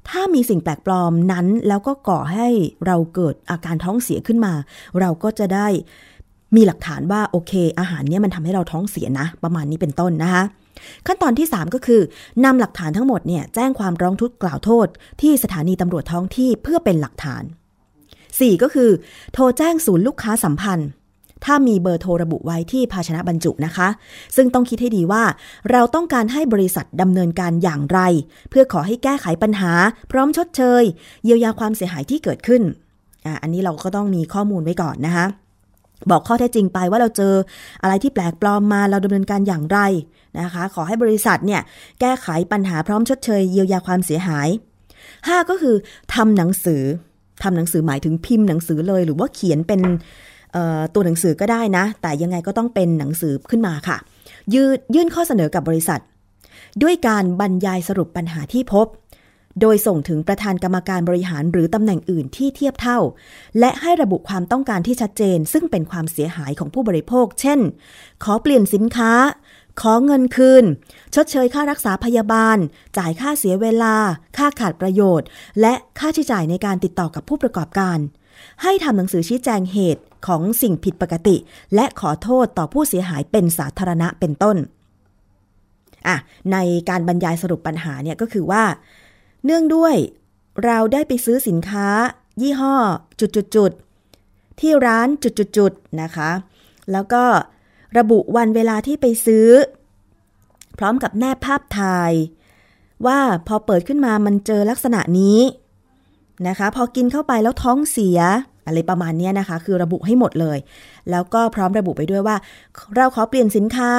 [0.08, 2.48] ถ้ามีสิ่งแปลกปลอมนั้นแล้วก็ก่อให้
[2.86, 4.52] เราเกิดอาการท้องเสียขึ้นมา
[5.00, 5.68] เราก็จะได้
[6.56, 10.42] มีหลักฐานว่าโอเค อาหารเนี้ยมันทำให้เราท้องเสียนะ ประมาณนี้เป็นต้นนะคะ
[11.06, 12.00] ขั้นตอนที่ 3 ก็คือ
[12.44, 14.86] นำหลักฐานทั้งหมดเนี่ยแจ้งความร้องทุกข์กล่าวโทษ
[15.20, 17.42] ที่สถานีตำรวจท้องที่เพื่อเป็นหลักฐาน
[18.02, 18.90] 4 ก็คือ
[19.32, 20.88] โทรแจ้งศูนย์ลูกค้าสัมพันธ์
[21.44, 23.88] ถ้ามีเบอร์โทรระบุไว้ที่ภาชนะบรรจุนะคะ
[24.36, 25.22] ซึ่งต้องคิดให้ดีว่า
[25.70, 28.00] เราต้องการให้บริษัทดำเนินการอย่างไร
[28.50, 29.72] เพื่อขอให้แก้ไขปัญหา
[30.10, 30.82] พร้อมชดเชย
[31.24, 32.62] เยียวยาความเสียหายที่เกิดขึ้น
[33.26, 35.26] ออันนี้เราก็ต้องมีข้อมูลไว้ก่อนนะคะ
[36.10, 37.34] บอกข้อเท็จจริงไปว่าเราเจอ
[37.82, 39.78] อะไรที่แปลกปลอมมาเราดำเนินการอย่างไร
[40.40, 41.60] นะคะ ขอให้บริษัทเนี่ย
[42.00, 44.48] แก้ไขปัญหาพร้อมชดเชยเยียวยาความเสียหาย
[44.98, 45.76] 5 ก็คือ
[46.14, 46.82] ทำหนังสือ
[47.42, 49.80] ทำหนังสือหมายถึงพิมพ์หนังสือเลย หรือว่าเขียนเป็น
[50.94, 53.96] ตัวหนังสือก็ได้นะ แต่ยังไงก็ต้องเป็นหนังสือขึ้นมาค่ะ
[54.54, 56.00] ยืดยื่นข้อเสนอกับบริษัท
[56.82, 58.86] ด้วยการบรรยายสรุปปัญหาที่พบ
[59.60, 62.98] โดยส่งถึงประธานกรรมการบริหารหรือตำแหน่งอื่นที่เทียบเท่า
[63.58, 67.60] และให้ระบุความต้องการที่ชัดเจน ซึ่งเป็นความเสียหายของผู้บริโภค เช่น
[68.24, 69.12] ขอเปลี่ยนสินค้า
[69.80, 70.64] ขอเงินคืน
[71.14, 72.58] ชดเชยค่ารักษาพยาบาล
[72.98, 73.96] จ่ายค่าเสียเวลา
[74.36, 75.26] ค่าขาดประโยชน์
[75.60, 77.98] และค่าใช้จ่ายในการติดต่อกับผู้ประกอบการ
[78.62, 81.36] ให้ทำหนังสือชี้แจงเหตุ ของสิ่งผิดปกติ
[81.74, 84.56] และขอโทษต่อผู้เสียหายเป็นสาธารณะเป็นต้น
[86.06, 86.16] อะ
[86.52, 86.56] ใน
[86.88, 88.64] การบรรยายสรุปปัญหาเนี่ยก็คือว่า
[89.44, 89.94] เนื่องด้วย
[90.64, 91.88] เราได้ไปซื้อสินค้า
[92.40, 92.74] ยี่ห้อ
[93.20, 96.30] จุดๆที่ร้านจุดๆนะคะ
[96.92, 97.24] แล้วก็
[97.98, 99.48] ระบุวันเวลาที่ไปซื้อ
[100.78, 102.12] พร้อมกับแนบภาพถ่าย
[103.06, 105.40] ว่าพอเปิดขึ้นมามันเจอลักษณะนี้
[106.48, 108.18] นะคะ พอกินเข้าไปแล้วท้องเสีย
[108.66, 110.58] อะไรประมาณนี้นะคะ คือระบุให้หมดเลย
[111.10, 112.36] แล้วก็พร้อมระบุไปด้วยว่า
[112.96, 113.90] เราขอเปลี่ยนสินค้า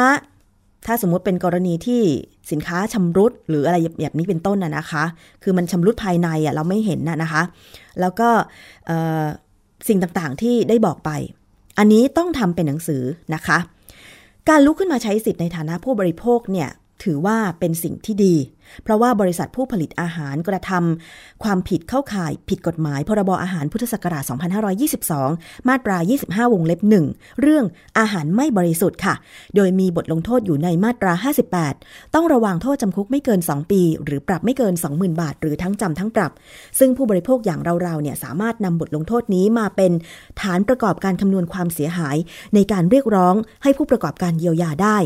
[0.85, 2.01] ถ้าสมมุติเป็นกรณีที่
[2.51, 5.03] สินค้าชำรุดหรืออะไรแบบนี้เป็นต้นนะนะคะ
[5.43, 7.41] คือมันชำรุดภายในอะเราไม่เห็นน่ะนะคะ
[7.99, 8.29] แล้วก็
[8.87, 9.25] เอ่อ
[9.87, 11.09] สิ่งต่างๆที่ได้บอกไป
[11.79, 13.03] อันนี้ต้องทำเป็นหนังสือ
[13.35, 13.57] นะคะ
[14.49, 16.69] การลุกขึ้นมาใช้สิทธิ์ในฐานะผู้บริโภคเนี่ย
[17.03, 18.35] ถือว่าเป็นสิ่งที่ดี
[18.83, 24.23] เพราะว่าบริษัทผู้ผลิตอาหารกระทำความผิดเข้าข่ายผิดกฎหมาย พรบอาหารพุทธศักราช
[24.95, 26.79] 2522 มาตรา 25 วงเล็บ
[27.11, 27.65] 1 เรื่อง
[27.99, 29.15] อาหารไม่บริสุทธิ์ค่ะ
[29.55, 31.13] โดยมีบทลงโทษอยู่ในมาตรา
[31.63, 36.31] 58 ต้องระวังโทษจำคุกไม่เกิน 2 ปี หรือปรับไม่เกิน 20,000 บาท หรือทั้งจำทั้งปรับ
[36.79, 39.91] ซึ่งผู้บริโภคอย่างเราๆเนี่ยสามารถนำบทลงโทษนี้มาเป็น
[40.41, 42.17] ฐานประกอบการคำนวณความเสียหาย
[42.55, 44.97] ในการเรียกร้องให้ผู้ประกอบการเยียวยาได้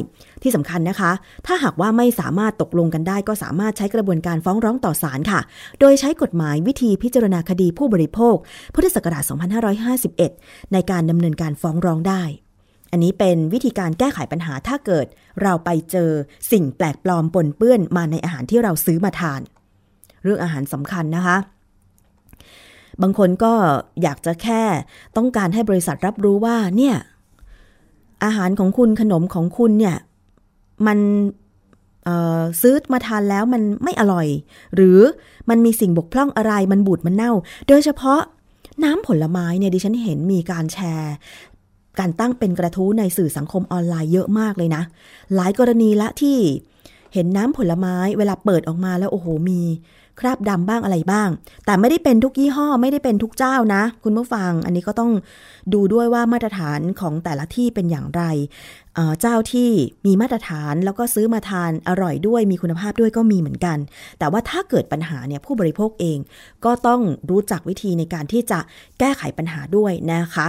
[0.43, 1.11] ที่สำคัญนะคะ
[1.45, 5.39] ถ้าหากว่าไม่สามารถตกลงกันได้ก็สาามารถใช้กระบวนการฟ้องร้องต่อศาลค่ะ
[5.79, 8.35] โดยใช้กฎหมายวิธีพิจารณาคดีผู้บริโภค
[8.73, 9.23] พุทธศักราช
[9.97, 12.23] 2551 ในการดำเนินการฟ้องร้องได้
[12.91, 15.05] อันนี้เป็นวิธีการแก้ไขปัญหาถ้าเกิด
[15.41, 16.09] เราไปเจอ
[16.51, 19.41] สิ่งแปลกปลอมปนเปื้อนมาในอาหารที่เราซื้อมาทาน
[20.23, 21.37] เรื่องอาหารสำคัญนะคะ
[23.01, 23.53] บางคนก็
[24.01, 24.63] อยากจะแค่
[25.17, 26.95] ต้องการให้บริษัทรับรู้ว่าเนี่ย
[28.23, 29.97] อาหารของคุณขนมของคุณเนี่ย
[30.87, 30.99] มัน
[32.61, 34.27] ซื้อมาทานแล้วมันไม่อร่อย
[34.75, 34.99] หรือ
[35.49, 37.31] มันมีสิ่งบกพร่องอะไรมันบูดมันเน่า
[37.67, 38.21] โดยเฉพาะ
[38.83, 41.13] น้ำผลไม้เนี่ยดิฉันเห็นมีการแชร์
[41.99, 44.83] การตั้งเป็นกระทู้ในสื่อสังคมออนไลน์เยอะมากเลยนะ
[45.35, 46.37] หลายกรณีละที่
[47.13, 49.61] เห็นน้ำผลไม้เวลาเปิดออกมาแล้วโอ้โหมี
[50.21, 51.29] คราบดำบ้างอะไรบ้าง
[51.65, 55.11] แต่ไม่ได้เป็นทุกยี่ห้อไม่ได้เป็นทุกเจ้านะ คุณผู้ฟัง อันนี้ก็ต้อง
[55.73, 58.23] ดูด้วยว่ามาตรฐานของแต่ละที่เป็นอย่างไร
[58.95, 59.69] เเจ้าที่
[60.05, 63.77] มีมาตรฐานแล้วก็ซื้อมาทานอร่อยด้วยมีคุณภาพด้วยก็มีเหมือนกัน
[64.19, 66.17] แต่ว่าถ้าเกิดปัญหาเนี่ยผู้บริโภคเอง
[66.65, 68.59] ก็ต้องรู้จักวิธีในการที่จะ
[68.99, 70.47] แก้ไขปัญหาด้วยนะคะ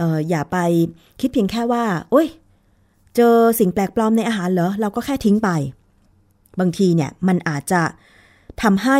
[0.00, 0.56] อออย่าไป
[1.20, 2.26] คิดเพียงแค่ว่า โอ้ย
[3.16, 5.50] เจอสิ่งแปลกปลอมในอาหารเหรอเราก็แค่ทิ้งไป
[6.60, 7.82] บางทีเนี่ยมันอาจจะ
[8.62, 8.98] ทำให้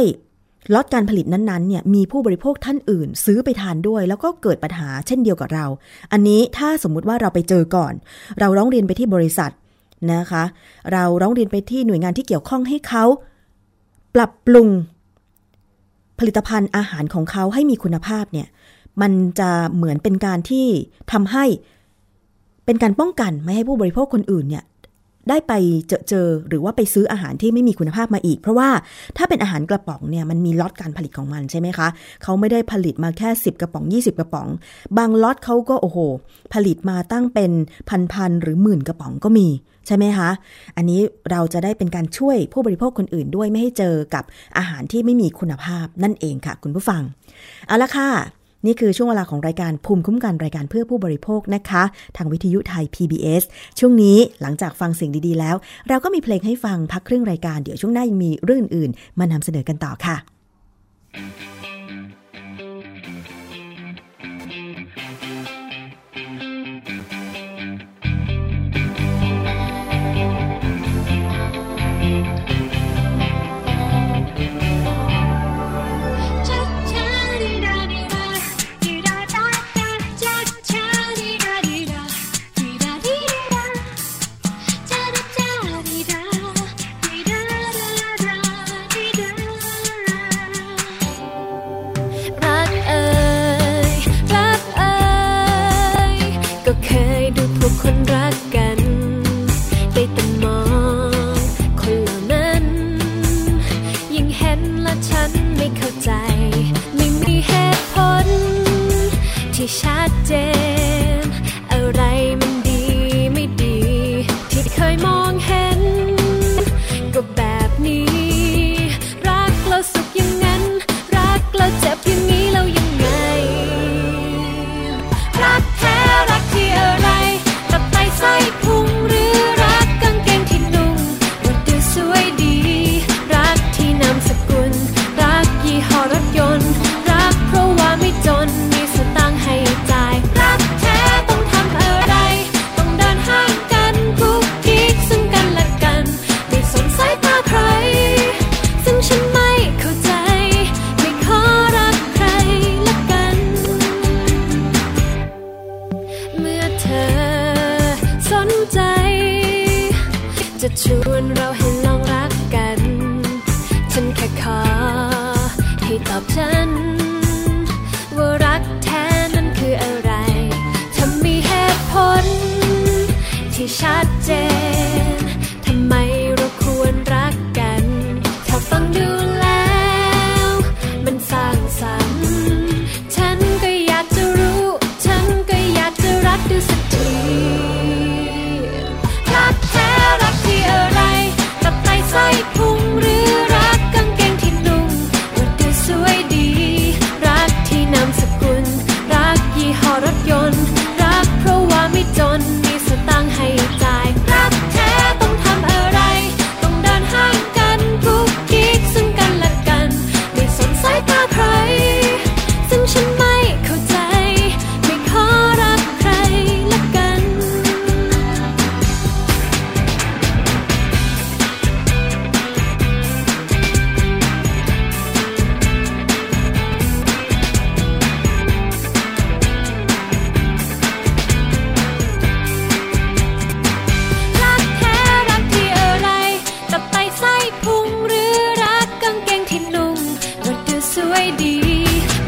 [0.75, 5.67] ล็อตการผลิตนั้นๆเนี่ยมีผู้บริโภคท่านอื่น ซื้อไปทานด้วย แล้วก็เกิดปัญหาเช่นเดียวกับเรา
[6.13, 7.93] อันนี้ถ้าสมมุติว่าเราไปเจอก่อน
[8.39, 9.53] เราร้องเรียนไปที่บริษัท
[10.13, 10.45] นะคะ
[10.93, 13.05] เราร้องเรียนไปที่หน่วยงานที่เกี่ยวข้องให้เขา
[14.15, 14.69] ปรับปรุง
[16.19, 18.49] ผลิตภัณฑ์อาหารของเขาให้มีคุณภาพเนี่ย
[19.03, 20.67] มันจะเหมือนเป็นการที่
[21.13, 21.45] ทำให้
[22.65, 24.65] เป็นการป้องกันไม่ให้ผู้บริโภคคนอื่นเนี่ย
[25.29, 25.53] ได้ไป
[25.89, 28.71] เจอเจอหรือว่าไปซื้ออาหารที่ไม่มีคุณภาพมาอีก เพราะว่า
[29.17, 31.89] ถ้าเป็นอาหารกระป๋องเนี่ยมันมีล็อตการผลิตของมันใช่ไหมคะ
[32.23, 34.49] เขาไม่ได้ผลิตมาแค่ 10 กระป๋อง 20 กระป๋อง
[34.99, 35.99] บางล็อตเขาก็โอ้โห
[36.55, 37.53] ผลิตมาตั้งเป็น
[38.13, 39.49] พันๆหรือหมื่นกระป๋องก็มี
[39.87, 40.31] ใช่ไหมคะ
[40.77, 44.25] อันนี้เราจะได้เป็นการช่วยผู้บริโภคคนอื่นด้วยไม่ให้เจอกับ
[44.59, 47.03] อาหารที่ไม่มีคุณภาพนั่นเองค่ะ คุณผู้ฟัง
[47.67, 48.11] เอาละค่ะ
[48.67, 51.83] นี่คือช่วงเวลาของรายการภูมิคุ้มกันรายการเพื่อผู้บริโภคนะคะ
[52.17, 53.43] ทางวิทยุไทย PBS
[53.79, 55.57] ช่วงนี้หลังจากฟังสิ่งดีๆแล้ว
[55.89, 60.17] เราก็มีเพลงให้ฟังพักครึ่งรายการเดี๋ยวช่วงหน้ายังมีเรื่องอื่นๆมานำเสนอกันต่อค่ะ
[61.15, 61.54] cha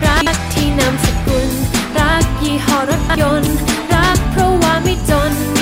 [0.04, 1.48] รักที่นามสกุล
[1.98, 3.54] รักยี่ห้อรถยนต์
[3.92, 5.55] รักเพราะว่าไม่จน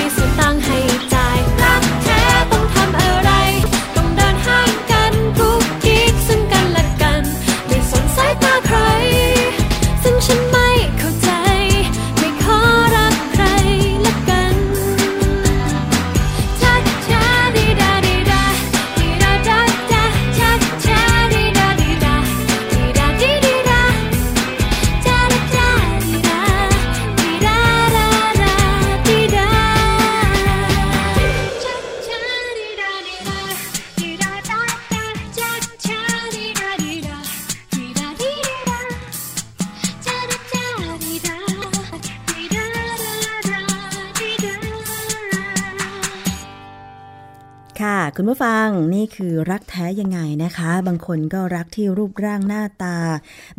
[48.45, 52.97] ฟังนี่คือรักแท้ยังไงนะคะ บางคนก็รักที่รูปร่างหน้าตา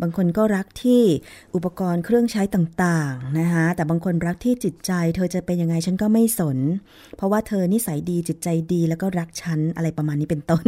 [0.01, 1.01] บางคนก็รักที่
[1.55, 6.57] อุปกรณ์เครื่องใช้ต่างๆนะคะแต่บางคนรักที่จิตใจ เธอจะเป็นยังไงฉันก็ไม่สน
[7.15, 10.65] เพราะว่าเธอนิสัยดีจิตใจดีแล้วก็รักฉันอะไรประมาณนี้เป็นต้น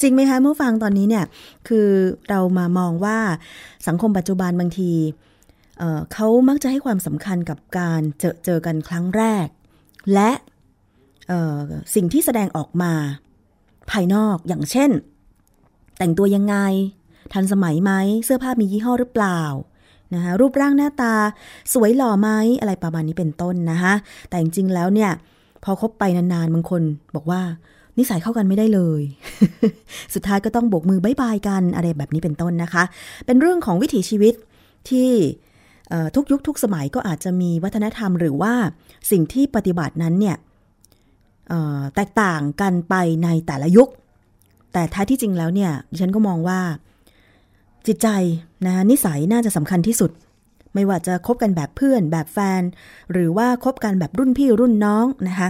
[0.00, 1.24] จริงไหมคะเมื่อฟังตอนนี้เนี่ย
[1.68, 1.88] คือ
[2.30, 3.18] เรามามองว่า
[3.86, 4.92] สังคมปัจจุบันบางที
[5.78, 9.46] เเขามักจะให้ความสำคัญกับการเจอเจอกันครั้งแรก
[10.14, 10.30] และ
[11.94, 12.92] สิ่งที่แสดงออกมา
[13.90, 14.90] ภายนอกอย่างเช่น
[15.98, 16.56] แต่งตัวยังไง
[17.32, 17.92] ทันสมัยไหม
[18.24, 19.40] เสื้อผ้ามียี่ห้อหรือเปล่า
[20.14, 21.14] นะคะรูปร่างหน้าตา
[21.72, 22.28] สวยหล่อไหม
[22.60, 23.94] อะไรประมาณนี้เป็นต้นนะคะ
[24.28, 25.10] แต่จริงๆแล้วเนี่ย
[25.64, 26.82] พอคบไปนานๆบางคน
[27.14, 27.40] บอกว่า
[27.98, 29.02] นิสัยเข้ากันไม่ได้เลย
[30.14, 32.82] สุดท้ายก็ต้องโบกมือบายบายกันอะไรแบบนี้เป็นต้นนะคะ
[33.26, 34.34] เป็นเรื่องของวิถีชีวิต
[34.88, 35.10] ที่
[36.14, 38.54] ทุกยุคทุกสมัยก็อาจจะมีวัฒนธรรมหรือว่า
[39.10, 43.88] สิ่งที่ปฏิบัตินั้นเนี่ยเแตกต่างกันไปในแต่ละยุค
[44.72, 46.60] แต่ท้ายที่จริงแล้วเนี่ยดิฉันก็มองว่า
[47.86, 48.08] จิตใจ
[48.66, 50.10] นะคะนิสัยน่าจะสำคัญที่สุด
[50.74, 52.62] ไม่ว่าจะคบกันแบบเพื่อน แบบแฟน
[53.12, 55.48] หรือว่าคบกันแบบรุ่นพี่รุ่นน้องนะคะ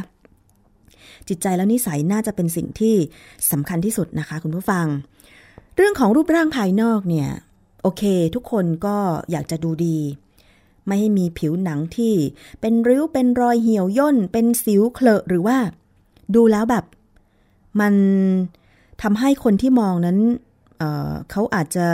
[1.29, 2.95] จิตใจแล้วนิสัยน่าจะเป็นสิ่งที่
[3.51, 4.87] สำคัญที่สุดนะคะ คุณผู้ฟัง
[5.77, 7.29] เรื่องของรูปร่างภายนอกเนี่ย
[7.83, 8.03] โอเค
[8.35, 8.97] ทุกคนก็
[9.31, 9.99] อยากจะดูดี
[10.87, 12.15] ไม่ให้มีผิวหนังที่
[12.61, 15.59] เป็นริ้วเป็นรอยเหี่ยวย่น เป็นสิวเคลอะหรือว่า
[16.35, 16.85] ดูแล้วแบบ
[17.81, 17.95] มัน
[19.03, 20.19] ทำให้คนที่มองนั้น
[20.79, 21.87] เเขาอาจจะ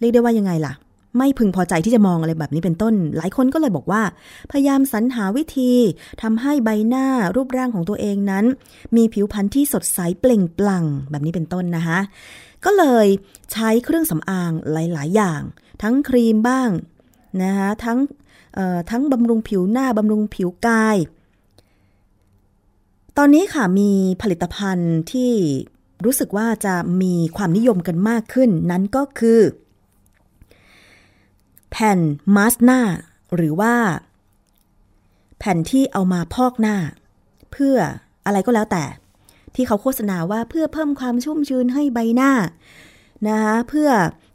[0.00, 0.74] เรียกได้ว่ายังไงล่ะ
[1.18, 4.02] ไม่พึงพอใจที่จะมองอะไรแบบนี้เป็นต้น หลายคนก็เลยบอกว่า
[4.50, 5.72] พยายามสรรหาวิธี
[6.22, 8.44] ทำให้ใบหน้ารูปร่างของตัวเองนั้น
[8.96, 11.98] มีผิวพรรณที่สดใสเปล่งปลั่งแบบนี้เป็นต้นนะคะ
[12.64, 13.06] ก็เลย
[13.52, 15.40] ใช้เครื่องสำอางหลาย ๆ อย่าง
[15.82, 16.70] ทั้งครีมบ้าง
[17.42, 17.98] นะคะทั้ง
[18.90, 20.96] ทั้งบำรุงผิวหน้าบำรุงผิวกาย
[23.18, 23.90] ตอนนี้ค่ะมี
[24.22, 25.32] ผลิตภัณฑ์ที่
[26.04, 29.40] รู้สึกว่าจะมีความนิยมกันมากขึ้น นั้นก็คือ
[31.70, 31.98] แผ่น
[32.36, 32.80] มาสก์หน้า
[33.36, 33.74] หรือว่า
[35.38, 36.76] แผ่นที่เอามาพอกหน้า
[37.52, 37.76] เพื่อ
[38.26, 38.84] อะไรก็แล้วแต่
[39.54, 42.32] ที่เขาโฆษณาว่าเพื่อเพิ่มความชุ่มชื้นให้ใบหน้า
[43.28, 43.90] นะคะเพื่อ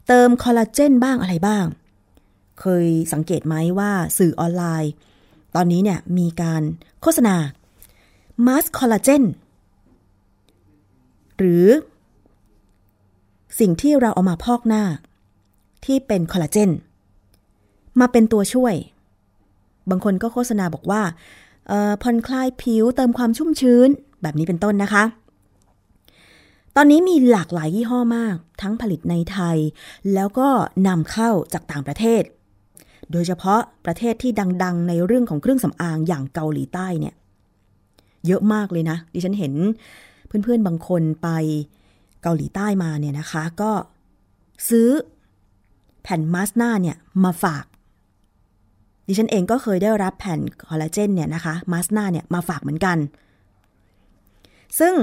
[0.08, 1.64] เติมคอลลาเจนบ้างอะไรบ้าง
[2.60, 4.92] เคยสังเกตไหมว่าสื่อออนไลน์
[5.54, 6.62] ตอนนี้เนี่ยมีการ
[7.02, 7.36] โฆษณา
[8.46, 9.22] มาสคอลลาเจน
[11.38, 11.66] หรือ
[13.58, 14.84] สิ่งที่เราเอามาพอกหน้า
[15.84, 16.70] ที่เป็นคอลลาเจน
[18.00, 18.74] มาเป็นตัวช่วย
[19.90, 21.02] บางคนก็โฆษณาบอกว่า
[22.02, 23.88] ผ่อนคลายผิวเติมความชุ่มชื้น
[24.22, 25.04] แบบนี้เป็นต้นนะคะ
[26.76, 29.56] ตอนนี้มีหลากหลายยี่ห้อมาก ทั้งผลิตในไทย
[30.14, 30.48] แล้วก็
[30.88, 32.22] นำเข้าจากต่างประเทศ
[33.12, 34.32] โดยเฉพาะประเทศที่
[34.64, 37.14] ดัง ๆ ในเรื่องของเครื่องสำอางอย่างเกาหลีใต้เนี่ย
[38.26, 39.52] เยอะมากเลยนะ ดิฉันเห็น
[40.26, 41.28] เพื่อนๆบางคนไป
[42.22, 43.72] เกาหลีใต้มาเนี่ยนะคะ ก็
[44.68, 44.88] ซื้อ
[46.02, 47.64] แผ่นมาสหน้าเนี่ยมาฝาก
[49.06, 52.98] ดิฉันเองก็เคยได้รับแผ่นคอลลาเจนเนี่ยนะคะมาสหน้าเนี่ยมาฝากเหมือนกัน
[54.78, 54.94] ซึ่ง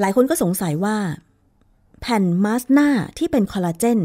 [0.00, 0.96] หลายคนก็สงสัยว่า
[2.00, 4.00] แผ่นมาสหน้าที่เป็นคอลลาเจน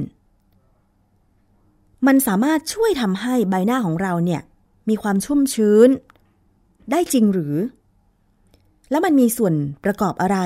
[2.08, 4.42] มันสามารถช่วยทำให้ใบหน้าของเราเนี่ย
[4.90, 5.90] มีความชุ่มชื้น
[6.92, 7.56] ได้จริงหรือ
[8.92, 9.54] แล้วมันมีส่วน
[9.86, 10.38] ประกอบอะไร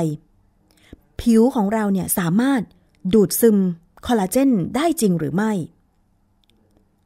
[1.21, 2.61] ผิวของเราเนี่ยสามารถ
[3.13, 3.57] ดูดซึม
[4.05, 5.51] คอลลาเจนได้จริงหรือไม่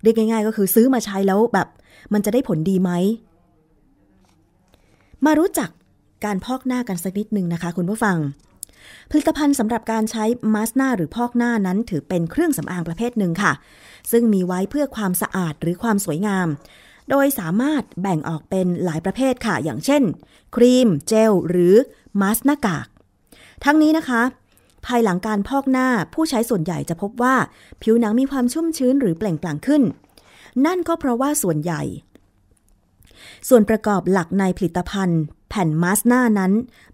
[0.02, 1.68] เรียกง่ายๆก็คือซื้อมาใช้แล้วแบบ
[2.14, 2.92] มันจะได้ผลดีไหม
[5.26, 5.70] มารู้จัก
[6.26, 8.18] การพอกหน้ากันสักนิดนึงนะคะ คุณผู้ฟัง
[9.12, 13.54] ผลิตภัณฑ์สำหรับการใช้มาสก์หน้าหรือพอกหน้านั้นถือเป็นเครื่องสำอางประเภทหนึ่งค่ะ
[14.12, 16.48] ซึ่งมีไว้เพื่อความสะอาดหรือความสวยงาม
[17.10, 20.04] โดยสามารถแบ่งออกเป็นหลายประเภทค่ะ อย่างเช่น
[20.56, 21.76] ครีม เจล หรือ
[22.22, 22.88] มาสก์หน้ากาก
[23.64, 24.22] ทั้งนี้นะคะ
[24.86, 27.36] ภายหลังการพอกหน้าผู้ใช้ส่วนใหญ่จะพบว่า
[27.82, 29.84] ผิวหนังมีความชุ่มชื้นหรือเปล่งปลั่งขึ้น
[30.66, 31.82] นั่นก็เพราะว่าส่วนใหญ่
[33.50, 36.54] ส่วนประกอบหลักในผลิตภัณฑ์ แผ่นมาสก์หน้านั้น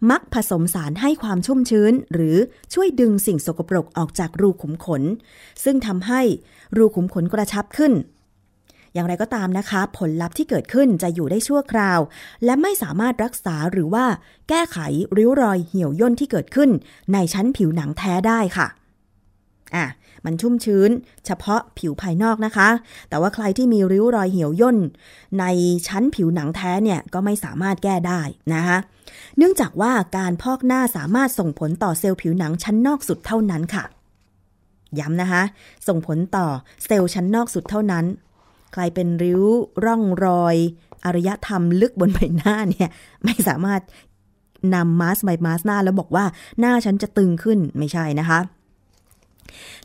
[0.09, 2.37] มักผสมสารให้ความชุ่มชื้น หรือ
[2.73, 5.03] ช่วยดึงสิ่งสกปรกออกจากรูขุมขน
[5.63, 6.21] ซึ่งทำให้
[6.77, 7.93] รูขุมขนกระชับขึ้น
[8.93, 11.99] อย่างไรก็ตามนะคะ ผลลัพธ์ที่เกิดขึ้นจะอยู่ได้ชั่วคราว
[12.45, 14.05] และไม่สามารถรักษาหรือว่า
[14.49, 14.77] แก้ไข
[15.17, 16.69] ริ้วรอยเหี่ยวย่นที่เกิดขึ้น
[17.13, 18.67] ในชั้นผิวหนังแท้ได้ค่ะ
[19.75, 19.85] อะ
[20.25, 20.89] มันชุ่มชื้น
[21.25, 22.69] เฉพาะผิวภายนอกนะคะ
[23.09, 24.77] แต่ว่าใครที่มีริ้วรอยเหี่ยวย่น
[25.39, 25.45] ใน
[25.87, 28.21] ชั้นผิวหนังแท้เนี่ยก็ไม่สามารถแก้ได้
[28.53, 28.77] นะคะ
[29.37, 33.83] เนื่องจากว่าการพอกหน้าสามารถส่งผลต่อเซลล์ผิวหนังชั้นนอกสุดเท่านั้นค่ะ
[34.99, 35.43] ย้ำนะคะ
[35.87, 36.47] ส่งผลต่อ
[36.85, 38.05] เซลล์ชั้นนอกสุดเท่านั้น
[38.73, 39.43] ใครเป็นริ้ว
[39.85, 40.55] ร่องรอย
[41.05, 42.89] อารยธรรมลึกบนใบหน้าเนี่ย
[43.23, 43.81] ไม่สามารถ
[44.75, 46.25] นำมาสก์ใบมาสก์หน้าแล้วบอกว่า
[46.59, 48.39] หน้าฉันจะตึงขึ้นไม่ใช่นะคะ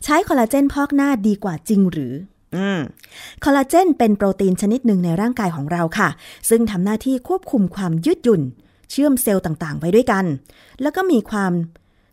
[0.03, 2.13] ใช้คอลลาเจนพอกหน้าดีกว่าจริงหรือ
[3.43, 6.09] คอลลาเจนเป็นโปรตีนชนิดหนึ่งในร่างกายของเราค่ะ
[6.49, 8.41] ซึ่งทำหน้าที่ควบคุมความยืดหยุ่น
[8.91, 10.25] เชื่อมเซลล์ต่างๆ ไว้ด้วยกัน
[10.81, 11.53] แล้วก็มีความ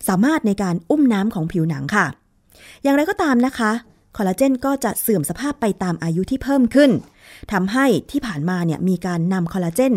[0.08, 2.06] สามารถในการอุ้มน้ำของผิวหนังค่ะ
[2.82, 3.72] อย่างไรก็ตามนะคะ
[4.16, 6.90] คอลลาเจนก็จะเสื่อมสภาพไปตามอายุที่เพิ่มขึ้น
[7.52, 9.94] ทำให้ที่ผ่านมาเนี่ยมีการนำคอลลาเจน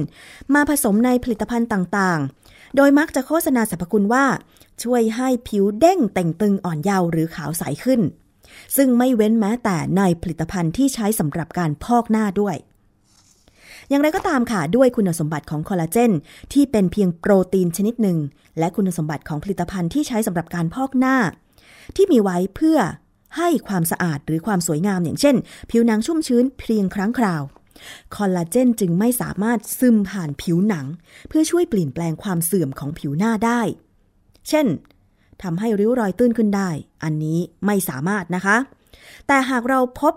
[0.54, 4.26] มาผสมในผลิตภัณฑ์ต่างๆ โดยมักจะโฆษณาสรรพคุณว่า
[4.84, 8.02] ช่วยให้ผิวเด้งแต่งตึงอ่อนเยาว์หรือขาวใสขึ้น
[8.76, 12.56] ซึ่งไม่เว้นแม้แต่ในผลิตภัณฑ์ที่ใช้สำหรับการพอกหน้าด้วย
[13.90, 16.12] อย่างไรก็ตามค่ะ ด้วยคุณสมบัติของคอลลาเจน
[16.54, 18.18] ที่เป็นเพียงโปรตีนชนิดหนึ่ง
[18.60, 21.16] และคุณสมบัติของผลิตภัณฑ์ที่ใช้สำหรับการพอกหน้า
[21.96, 22.78] ที่มีไว้เพื่อ
[23.38, 25.36] ให้ความสะอาดหรือความสวยงามอย่างเช่น
[25.72, 27.44] ผิวหนังชุ่มชื้นเพียงครั้งคราว
[28.16, 30.86] คอลลาเจนจึงไม่สามารถซึมผ่านผิวหนัง
[31.30, 33.62] เพื่อช่วยเปลี่ยนแปลงความเสื่อมของผิวหน้าได้
[34.50, 34.68] เช่น
[35.44, 36.70] ทำให้ริ้วรอยตื้นขึ้นได้
[37.04, 38.58] อันนี้ไม่สามารถนะคะ
[39.28, 40.14] แต่หากเราพบ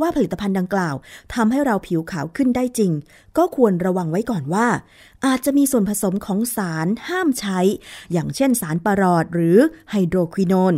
[0.00, 0.94] ว่าผลิตภัณฑ์ดังกล่าว
[1.34, 2.92] ทำให้เราผิวขาวขึ้นได้จริง
[3.38, 4.66] ก็ควรระวังไว้ก่อนว่า
[5.26, 7.60] อาจจะมีส่วนผสมของสารห้ามใช้
[8.12, 9.58] อย่างเช่นสารปรอทหรือ
[9.90, 10.74] ไฮโดรควิโนน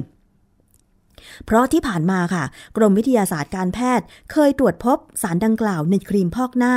[1.44, 2.44] เพราะที่ผ่านมาค่ะ
[2.76, 6.74] กรมวิทยาศาสตร์การแพทย์ เคยตรวจพบสารดังกล่าวในครีมพอกหน้า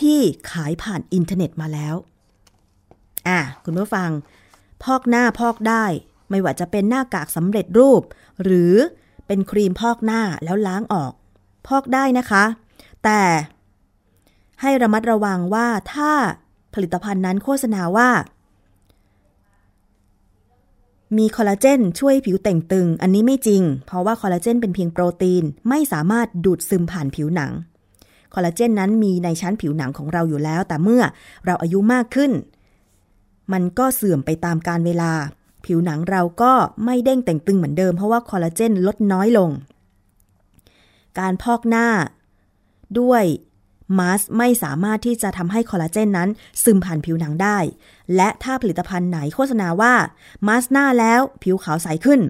[0.00, 0.18] ที่
[0.50, 1.94] ขายผ่านอินเทอร์เน็ตมาแล้ว
[3.28, 4.10] อะคุณผู้ฟัง
[4.84, 5.84] พอกหน้าพอกได้
[6.30, 8.02] ไม่ว่าจะเป็นหน้ากากสำเร็จรูป
[8.42, 8.74] หรือ
[9.26, 11.12] เป็นครีมพอกหน้าแล้วล้างออก
[11.66, 12.44] พอกได้นะคะ
[13.04, 13.22] แต่
[14.60, 16.12] ให้ระมัดระวังว่าถ้า
[16.74, 18.10] ผลิตภัณฑ์นั้นโฆษณาว่า
[21.18, 27.52] มีคอลลาเจนช่วยผิวแต่งตึง อันนี้ไม่จริง เพราะว่าคอลลาเจนเป็นเพียงโปรตีน ไม่สามารถดูดซึมผ่านผิวหนัง
[28.34, 31.02] คอลลาเจนนั้นมีในชั้นผิวหนังของเราอยู่แล้ว แต่เมื่อ
[31.46, 32.32] เราอายุมากขึ้น
[33.52, 35.12] มันก็เสื่อมไปตามการเวลา
[35.64, 36.52] ผิวหนังเราก็
[36.84, 39.50] ไม่เด้งแต่งตึงเหมือนเดิม เพราะว่าคอลลาเจนลดน้อยลง
[41.18, 41.86] การพอกหน้า
[43.00, 43.24] ด้วย
[43.98, 46.28] มาสไม่สามารถที่จะทำให้คอลลาเจนนั้น
[46.62, 47.58] ซึมผ่านผิวหนังได้
[48.16, 49.94] และถ้าผลิตภัณฑ์ไหนโฆษณาว่า
[50.46, 52.20] มาสหน้าแล้วผิวขาวใสขึ้น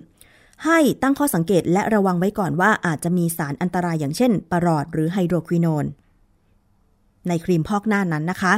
[0.64, 5.84] ให้ตั้งข้อสังเกตและระวังไว้ก่อนว่าอาจจะมีสารอันตรายอย่างเช่นปรอดหรือไฮโดรควินอน
[7.28, 8.52] ในครีมพอกหน้านั้นนะคะ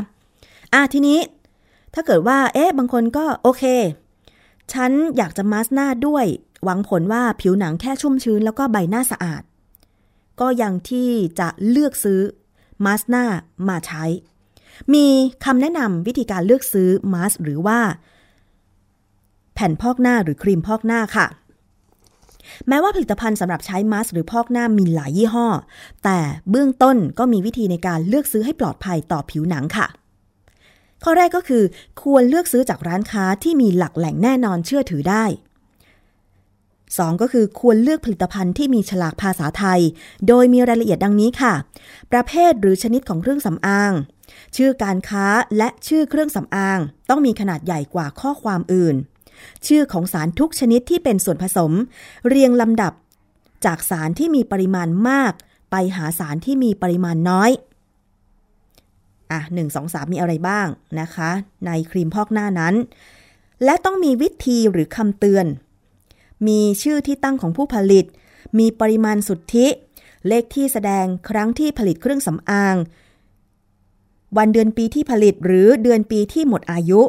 [0.72, 1.18] อะทีนี้
[1.94, 3.64] ถ้าเกิดว่า เอ๊ะ บางคนก็โอเค
[4.72, 6.26] ฉันอยากจะมาสหน้าด้วย
[6.64, 9.42] หวังผลว่าผิวหนังแค่ชุ่มชื้นแล้วก็ใบหน้าสะอาด
[10.40, 12.20] ก็ยังที่จะเลือกซื้อ
[12.84, 13.24] มาสหน้า
[13.68, 14.04] มาใช้
[14.94, 15.06] มี
[15.44, 17.80] คำแนะนำวิธีการเลือกซื้อมาสหรือว่า
[19.54, 21.26] แผ่นพอกหน้าหรือครีมพอกหน้าค่ะ
[22.68, 25.48] แม้ว่าผลิตภัณฑ์สำหรับใช้มาสหรือพอกหน้ามีหลายยี่ห้อ
[26.04, 26.18] แต่
[26.50, 29.86] เบื้องต้นก็มีวิธีในการเลือกซื้อให้ปลอดภัยต่อผิวหนังค่ะ
[31.04, 31.64] ข้อแรกก็คือ
[32.02, 35.24] ควรเลือกซื้อจากร้านค้าที่มีหลักแหล่งแน่นอนเชื่อถือได้
[36.92, 37.20] 2.
[37.20, 39.80] ก็คือควรเลือกผลิตภัณฑ์ที่มีฉลากภาษาไทย
[40.28, 41.54] โดยมีรายละเอียดดังนี้ค่ะ
[42.12, 43.92] ประเภทหรือชนิดของเครื่องสำอาง
[44.56, 45.26] ชื่อการค้า
[45.56, 46.78] และชื่อเครื่องสำอาง
[47.10, 48.96] ต้องมีขนาดใหญ่กว่าข้อความอื่น
[49.66, 51.72] ชื่อของสารทุกชนิดที่เป็นส่วนผสม
[52.28, 52.92] เรียงลำดับ
[53.64, 55.32] จากสารที่มีปริมาณมาก
[55.70, 57.50] ไปหาสารที่มีปริมาณน้อย
[59.32, 60.66] อะหนึ่งสองสามมีอะไรบ้าง
[61.00, 61.30] นะคะ
[61.66, 62.74] ในครีมพอกหน้านั้น
[63.64, 65.46] และต้องมีวิธีหรือคำเตือน
[66.46, 68.04] มีชื่อที่ตั้งของผู้ผลิต
[68.58, 69.66] มีปริมาณสุทธิ
[70.28, 72.76] เลขที่แสดงครั้งที่ผลิตเครื่องสำอาง
[74.36, 77.02] วันเดือนปีที่ผลิตหรือเดือนปีที่หมดอายุ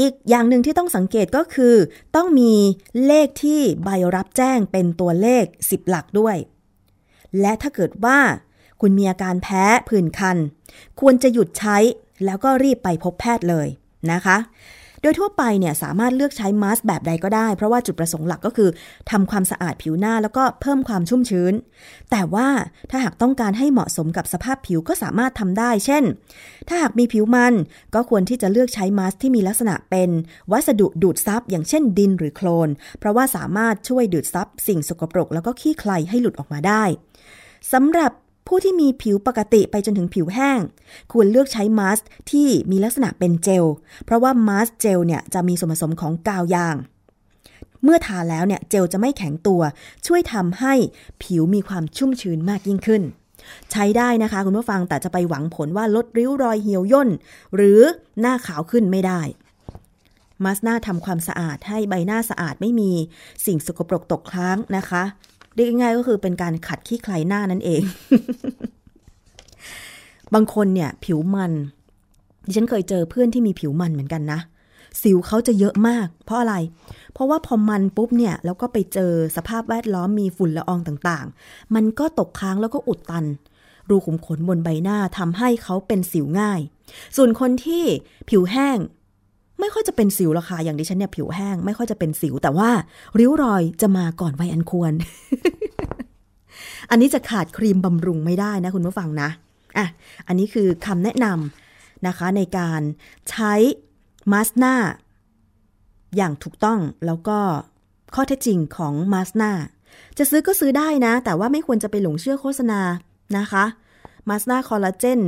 [0.00, 1.74] อีกอย่างหนึ่งที่ต้องสังเกตก็คือ
[2.16, 2.52] ต้องมี
[3.06, 6.36] เลขที่ใบรับแจ้งเป็นตัวเลข 10 หลักด้วย
[7.40, 8.18] และถ้าเกิดว่า
[8.80, 10.36] คุณมีอาการแพ้ผื่นคัน
[11.00, 11.76] ควรจะหยุดใช้
[12.24, 13.68] แล้วก็รีบไปพบแพทย์เลย
[14.12, 14.36] นะคะ
[15.02, 18.70] โดยทั่วไปเนี่ยสามารถเลือกใช้มาสก์แบบใดก็ได้ เพราะว่าจุดประสงค์หลักก็คือ
[19.10, 21.54] ทำความสะอาดผิวหน้าแล้วก็เพิ่มความชุ่มชื้น
[22.10, 22.48] แต่ว่า
[22.90, 26.04] ถ้าหากต้องการให้เหมาะสมกับสภาพผิวก็สามารถทำได้ เช่น
[26.68, 27.54] ถ้าหากมีผิวมัน
[27.94, 30.10] ก็ควรที่จะเลือกใช้มาสก์ที่มีลักษณะเป็น
[30.52, 36.82] วัสดุดูดซับอย่างเช่นดินหรือโคลน เพราะว่าสามารถช่วยดูดซับสิ่งสกปรก แล้วก็ขี้ใครให้หลุดออกมาได้
[37.72, 38.12] สำหรับ
[38.52, 40.60] ผู้ที่มีผิวปกติไปจนถึงผิวแห้ง
[41.12, 43.64] ควรเลือกใช้มาสก์ที่มีลักษณะเป็นเจล
[44.04, 46.76] เพราะว่ามาสก์เจลเนี่ยจะมีส่วนผสมของกาวยาง
[47.84, 49.62] เมื่อทาแล้วเนี่ยเจลจะไม่แข็งตัว
[50.06, 50.74] ช่วยทำให้
[51.22, 53.02] ผิวมีความชุ่มชื้นมากยิ่งขึ้น
[53.70, 57.08] ใช้ได้นะคะคุณผู้ฟังแต่จะไปหวังผลว่าลดริ้วรอยเหี่ยวย่น
[57.56, 57.80] หรือ
[58.20, 59.20] หน้าขาวขึ้นไม่ได้
[60.44, 62.92] มาสก์หน้าทำความสะอาดให้ใบหน้าสะอาดไม่มี
[63.46, 65.04] สิ่งสกปรกตกค้างนะคะ
[65.60, 67.82] รียกง่ายๆก็คือเป็นการขัดขี้ใครหน้านั่นเอง
[70.34, 71.52] บางคนเนี่ย ผิวมัน
[72.46, 74.40] ดิฉันเคยเจอเพื่อนที่มีผิวมันเหมือนกันนะ
[75.02, 76.54] สิวเขาจะเยอะมาก เพราะอะไร
[77.12, 83.24] เพราะว่าพอมันปุ๊บเนี่ย แล้วก็ไปเจอสภาพแวดล้อมมีฝุ่นละอองต่างๆ มันก็ตกค้างแล้วก็อุดตัน
[83.88, 86.60] รูขุมขนบนใบหน้าทำให้เขาเป็นสิวง่าย
[87.16, 87.84] ส่วนคนที่
[88.30, 88.78] ผิวแห้ง
[89.60, 92.70] ไม่ค่อยจะเป็นสิวหรอกค่ะอย่างดิฉันเนี่ยผิวแห้งไม่ค่อยจะเป็นสิว แต่ว่า
[93.18, 94.92] ริ้วรอยจะมาก่อนวัยอันควร
[96.90, 99.28] อันนี้จะขาดครีมบำรุงไม่ได้นะคุณผู้ฟังนะ
[99.78, 99.86] อะ
[100.26, 102.80] อันนี้คือคำแนะนำนะคะในการ
[103.30, 103.52] ใช้
[104.32, 104.74] มาสหน้า
[106.16, 107.38] อย่างถูกต้องแล้วก็
[108.14, 109.50] ข้อเท็จจริงของมาสหน้า
[110.18, 112.80] จะซื้อก็ซื้อได้นะ แต่ว่าไม่ควรจะไปหลงเชื่อโฆษณา
[113.38, 113.64] นะคะ
[114.28, 115.20] มาสหน้าคอลลาเจน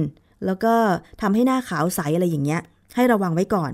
[0.46, 0.74] แล้วก็
[1.20, 2.62] ทำให้หน้าขาวใสอะไรอย่างเงี้ย
[2.96, 3.72] ให้ระวังไว้ก่อน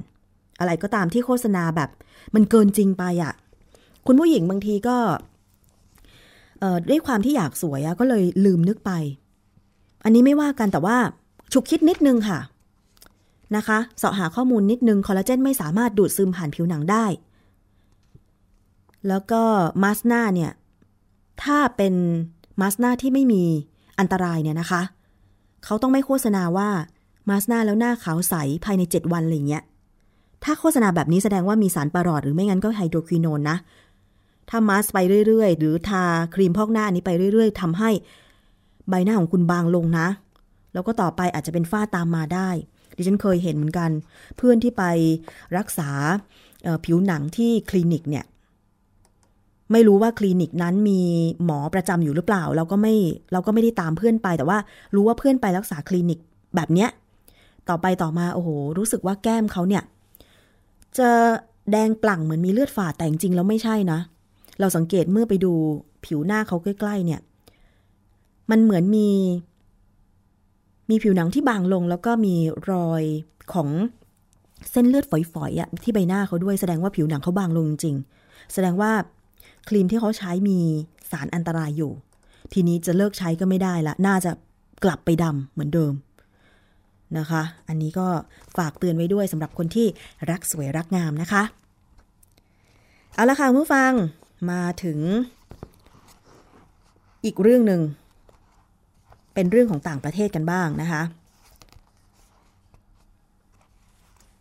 [0.58, 1.90] อะไรก็ตามที่โฆษณาแบบ
[2.34, 3.32] มันเกินจริงไปอะ่ะ
[4.06, 4.96] คุณผู้หญิงบางทีก็
[6.88, 8.90] ด้วยความที่อยากสวยอะก็เลยลืมนึกไป
[10.04, 10.96] อันนี้ไม่ว่ากันแต่ว่า
[11.52, 12.38] ฉุกคิดนิดนึงค่ะ
[13.56, 17.06] นะคะเสาะหาข้อมูลนิดนึงคอลลาเจนไม่สามารถดูดซึมผ่านผิวหนังได้
[19.08, 19.42] แล้วก็
[19.82, 20.52] มาสหน้าเนี่ย
[21.42, 21.94] ถ้าเป็น
[22.60, 23.44] มาสหน้าที่ไม่มี
[23.98, 24.82] อันตรายเนี่ยนะคะ
[25.64, 26.68] เขาต้องไม่โฆษณาว่า
[27.28, 28.34] มาสหน้าแล้วหน้าขาวใส
[28.64, 29.64] ภายใน 7 วันอะไรเงี้ย
[30.44, 33.56] ถ้าโฆษณาแบบนี้แสดงว่ามีสารปรอดหรือไม่งั้นก็ไฮโดรควิโนนนะ
[34.50, 37.90] ถ้ามาสไปเรื่อยๆ หรือทาครีมพอกหน้าอันนี้ไปเรื่อย ๆทำให้
[38.88, 40.08] ใบหน้าของคุณบางลงนะ
[40.72, 42.48] แล้วก็ต่อไปอาจจะเป็นฝ้าตามมาได้
[42.96, 43.90] ดิฉันเคยเห็นเหมือนกัน
[44.36, 44.84] เพื่อนที่ไป
[45.58, 45.90] รักษา
[46.84, 48.24] ผิวหนังที่คลินิกเนี่ย
[49.72, 51.00] ไม่รู้ว่าคลินิกนั้นมี
[51.44, 52.94] หมอประจำอยู่หรือเปล่า เราก็ไม่
[53.32, 54.58] เราก็ไม่ได้ตามเพื่อนไป แต่ว่า
[54.94, 56.18] รู้ว่าเพื่อนไปรักษาคลินิก
[56.56, 56.88] แบบเนี้ย
[57.68, 59.82] ต่อไปต่อมาโอ้โหรู้สึกว่าแก้มเขาเนี่ย
[61.00, 61.10] จะ
[61.72, 64.00] แดงปลั่งเหมือนมีเลือดฝาดแต่จริงๆแล้วไม่ใช่นะ
[64.60, 65.52] เราสังเกตเมื่อไปดู
[66.04, 67.20] ผิวหน้าเขาใกล้ๆเนี่ย
[68.50, 69.08] มันเหมือนมี
[70.90, 72.34] มีผิวหนังที่บางลงแล้วก็มี
[72.72, 73.02] รอย
[73.52, 73.68] ของ
[74.70, 78.92] เส้นเลือดฝอยๆอะที่ใบหน้าเขาด้วยแสดงว่าผิวหนังเขาบางลงจริงๆแสดงว่า
[79.68, 80.58] ครีมที่เขาใช้มี
[81.10, 81.92] สารอันตรายอยู่
[82.52, 84.30] ทีนี้จะเลิกใช้ก็ไม่ได้ละ น่าจะ
[84.84, 85.92] กลับไปดำเหมือนเดิม
[87.18, 88.08] นะคะ อันนี้ก็
[88.56, 89.86] ฝากเตือนไว้ด้วยสำหรับคนที่
[90.30, 91.42] รักสวยรักงามนะคะ
[93.14, 93.92] เอาละค่ะคุณผู้ฟัง
[94.50, 94.98] มาถึง
[97.24, 97.80] อีกเรื่องหนึ่ง
[99.34, 101.02] เป็นเรื่องของต่างประเทศกันบ้างนะคะ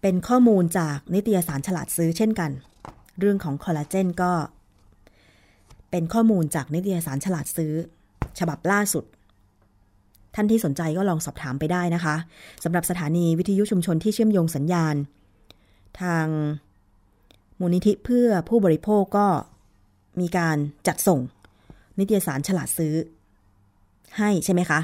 [0.01, 2.51] เป็นข้อมูลจากนิตยสารฉลาดซื้อเช่นกัน
[3.19, 4.31] เรื่องของคอลลาเจนก็
[5.91, 7.73] เป็นข้อมูลจากนิตยสารฉลาดซื้อ
[8.39, 9.03] ฉบับล่าสุด
[10.39, 12.15] ท่านที่สนใจก็ลองสอบถามไปได้นะคะ
[12.63, 14.95] สำหรับสถานีวิทยุชุมชนที่เชื่อมโยงสัญญาณ
[16.01, 16.25] ทาง
[17.59, 19.27] มูลนิธิเพื่อผู้บริโภคก็
[20.19, 20.57] มีการ
[20.87, 21.19] จัดส่ง
[21.99, 22.93] นิตยสารฉลาดซื้อ
[24.17, 24.79] ให้ใช่ไหมคะ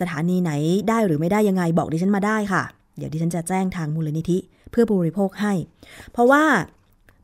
[0.00, 0.52] สถานีไหน
[0.88, 2.62] ได้หรือไม่ได้ยังไงบอกดิฉันมาได้ค่ะ
[2.96, 4.38] เดี๋ยวดิฉันจะแจ้งทางมูลนิธิ
[4.70, 5.52] เพื่อผู้บริโภคให้
[6.12, 6.44] เพราะว่า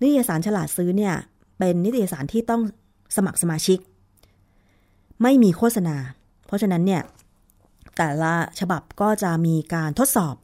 [0.01, 1.15] นิตยสารฉลาดซื้อเนี่ย
[1.59, 2.63] เป็นนิตยสารที่ต้อง
[3.17, 3.79] สมัครสมาชิก
[5.23, 5.97] ไม่มีโฆษณา
[6.47, 7.03] เพราะฉะนั้นเนี่ย
[7.97, 10.35] แต่ละฉบับก็จะมีการทดสอบ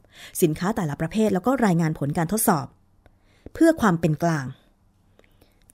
[0.41, 2.65] สินค้าแต่ละประเภทแล้วก็รายงานผลการทดสอบ
[3.53, 4.45] เพื่อความเป็นกลาง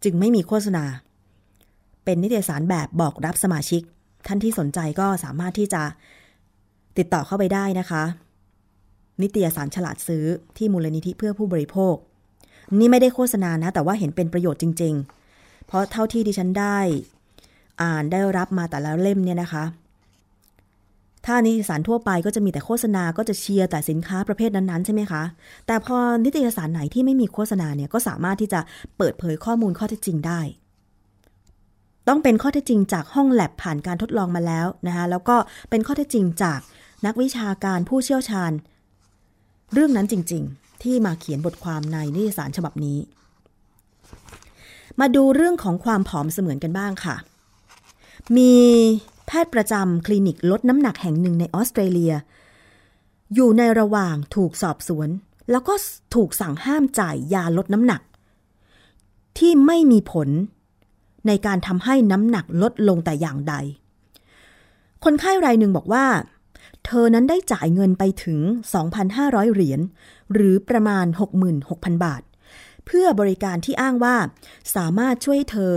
[0.03, 0.85] จึงไม่มีโฆษณา
[2.05, 3.81] เป็นนิตยสารแบบบอกรับสมาชิก
[4.27, 5.83] ท่านที่สนใจก็สามารถที่จะ
[6.97, 8.03] ติดต่อเข้าไปได้นะคะ
[9.21, 10.23] นิตยสารฉลาดซื้อ
[10.57, 11.95] ที่มูลนิธิเพื่อผู้บริโภค
[12.79, 14.93] นี่ไม่ได้โฆษณานะ แต่ว่าเห็นเป็นประโยชน์จริง
[15.31, 16.77] ๆ เพราะเท่าที่ดิฉันได้
[17.81, 19.63] อ่านได้รับมาแต่ละเล่มเนี่ยนะคะ
[21.27, 25.23] ถ้านิตยสารทั่วไปก็จะมีแต่โฆษณาก็จะเชียร์แต่สินค้าประเภทนั้นๆใช่ไหมคะ
[25.67, 28.59] แต่พอนิตยสารไหนที่ไม่มีโฆษณาเนี่ยก็สามารถที่จะ
[28.97, 30.41] เปิดเผยข้อมูลข้อเท็จจริงได้
[32.07, 35.35] ต้องเป็นข้อเท็จจริงจากห้องแลบผ่านการทดลองมาแล้วนะคะแล้วก็
[35.69, 36.59] เป็นข้อเท็จจริงจาก
[37.05, 38.51] นักวิชาการผู้เชี่ยวชาญ
[39.73, 42.97] เรื่องนั้นจริง ๆ ที่มาเขียนบทความในนิตยสารฉบับนี้
[44.99, 47.15] มาดูเรื่องของความผอมเสมือนกันบ้างค่ะ
[48.37, 48.53] มี
[49.27, 52.13] แพทย์ประจำคลินิกลดน้ำหนักแห่งหนึ่งในออสเตรเลีย
[53.33, 55.09] อยู่ในระหว่างถูกสอบสวน
[55.51, 55.73] แล้วก็
[56.15, 58.01] ถูกสั่งห้ามจ่ายยาลดน้ำหนัก
[59.37, 60.29] ที่ไม่มีผล
[61.27, 63.53] ในการทำให้น้ำหนักลดลงแต่อย่างใด
[65.03, 66.05] คนไข้รายหนึ่งบอกว่า
[66.85, 68.39] เธอนั้นได้จ่ายเงินไปถึง
[68.97, 69.81] 2,500 เหรียญ
[70.33, 71.05] หรือประมาณ
[71.55, 72.21] 66,000 บาท
[72.85, 74.15] เพื่อบริการที่อ้างว่า
[74.75, 75.73] สามารถช่วยเธอ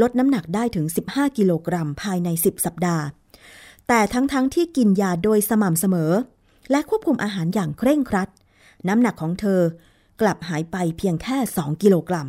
[0.00, 3.04] ลดน้ำหนักได้ถึง 15 กิโลกรัมภายใน 10 สัปดาห์
[3.88, 6.12] แต่ทั้งๆทที่กินยาโดยสม่ำเสมอ
[6.70, 8.28] และควบคุมอาหารอย่างเคร่งครัด
[8.88, 9.60] น้ำหนักของเธอ
[10.20, 12.28] กลับหายไปเพียงแค่ 2 กิโลกรัม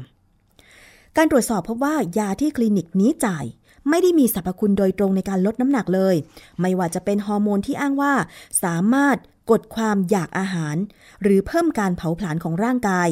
[1.17, 3.45] การตรวจสอบพบว่ายาที่คลินิกนี้จ่าย
[3.89, 6.15] ไม่ได้มีสรรพคุณโดยตรงในการลดน้ำหนักเลย
[6.61, 8.13] ไม่ว่าจะเป็นฮอร์โมนที่อ้างว่า
[8.63, 9.17] สามารถ
[9.51, 10.75] กดความอยากอาหาร
[11.21, 13.09] หรือเพิ่มการเผาผลาญของร่างกาย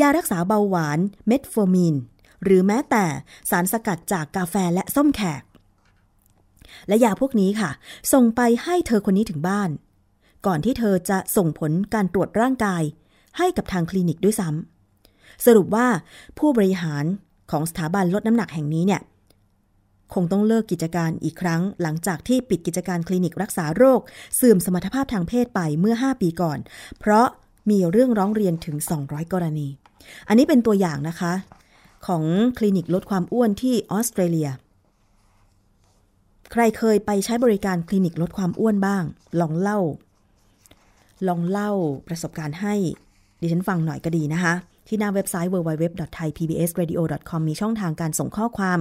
[0.00, 1.96] ยารักษาเบาหวานเมทโฟมีน
[2.44, 3.04] หรือแม้แต่
[3.50, 5.42] สารสกัดจากกาแฟและส้มแขก
[6.88, 7.70] และยาพวกนี้ค่ะ
[8.12, 9.70] ส่งไปให้เธอคนนี้ถึงบ้าน
[10.46, 12.82] ก่อนที่เธอจะส่งผลการตรวจร่างกาย
[13.38, 15.86] ให้กับทางคลินิกด้วยซ้ำสรุปว่า
[16.38, 17.04] ผู้บริหาร
[17.50, 19.02] ของสถาบันลดน้ำหนักแห่งนี้เนี่ย
[20.14, 24.00] คงต้องเลิกกิจการอีกครั้ง หลังจากที่ปิดกิจการคลินิกรักษาโรค
[24.36, 26.58] เสื่อมสมรรถภาพทางเพศไปเมื่อ 5 ปีก่อน
[26.98, 27.26] เพราะ
[27.70, 29.68] มีเรื่องร้องเรียนถึง 200 กรณี
[30.28, 31.32] อันนี้เป็นตัวอย่างนะคะ
[32.06, 32.22] ของ
[32.58, 34.48] คลินิกลดความอ้วนที่ออสเตรเลีย
[36.52, 39.04] ใครเคยไปใช้บริการคลินิกลดความอ้วนบ้าง
[39.40, 39.80] ลองเล่า
[41.28, 41.70] ลองเล่า
[42.08, 42.74] ประสบการณ์ให้
[43.40, 44.54] ดิฉันฟังหน่อยก็ดีนะคะ
[44.86, 48.78] ที่หน้าเว็บไซต์ www.thaipbsradio.com มีช่องทางการส่งข้อความ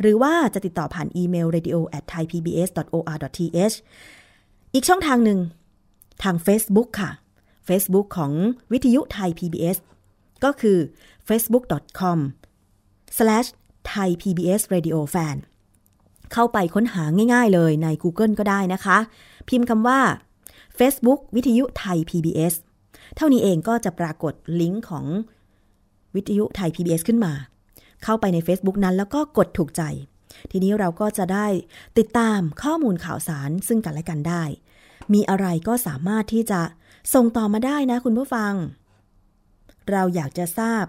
[0.00, 3.76] หรือว่าจะติดต่อผ่านอีเมล radio at thaipbs.or.th
[4.74, 5.38] อีกช่องทางหนึ่ง
[6.22, 7.10] ทาง Facebook ค่ะ
[7.68, 8.32] Facebook ของ
[8.72, 9.76] วิทยุไทย PBS
[10.44, 10.78] ก็คือ
[11.28, 12.18] facebook.com
[13.16, 13.48] slash
[13.90, 15.36] thai PBS radio fan
[16.32, 18.98] เข้าไปค้นหาง่ายๆเลยใน Google ก็ได้นะคะ
[19.48, 20.00] พิมพ์คำว่า
[20.78, 22.54] Facebook วิทยุไทย PBS
[23.16, 25.06] เท่านี้เองก็จะปรากฏลิงก์ของ
[26.14, 27.32] วิทยุไทย PBS ขึ้นมา
[28.04, 29.82] เข้าไปใน Facebook นั้นแล้วก็กดถูกใจ
[30.50, 31.46] ทีนี้เราก็จะได้
[31.98, 34.42] ติดตามข้อมูลข่าวสารซึ่งกันและกันได้
[35.12, 36.60] มีอะไรก็สามารถที่จะ
[37.14, 38.52] ส่งต่อมาได้นะคุณผู้ฟัง
[39.90, 40.84] เราอยากจะทราบ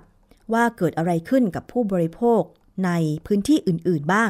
[0.54, 2.42] ว่าเกิดอะไรขึ้นกับผู้บริโภค
[2.86, 2.92] ใน
[3.28, 4.30] พื้นที่อื่นๆบ้าง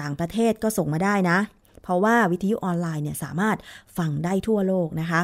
[0.00, 1.38] ต่างประเทศก็ส่งมาได้นะ
[1.82, 3.56] เพราะว่าวิทยุออนไลน์เนี่ยสามารถ
[3.98, 5.22] ฟังได้ทั่วโลกนะคะ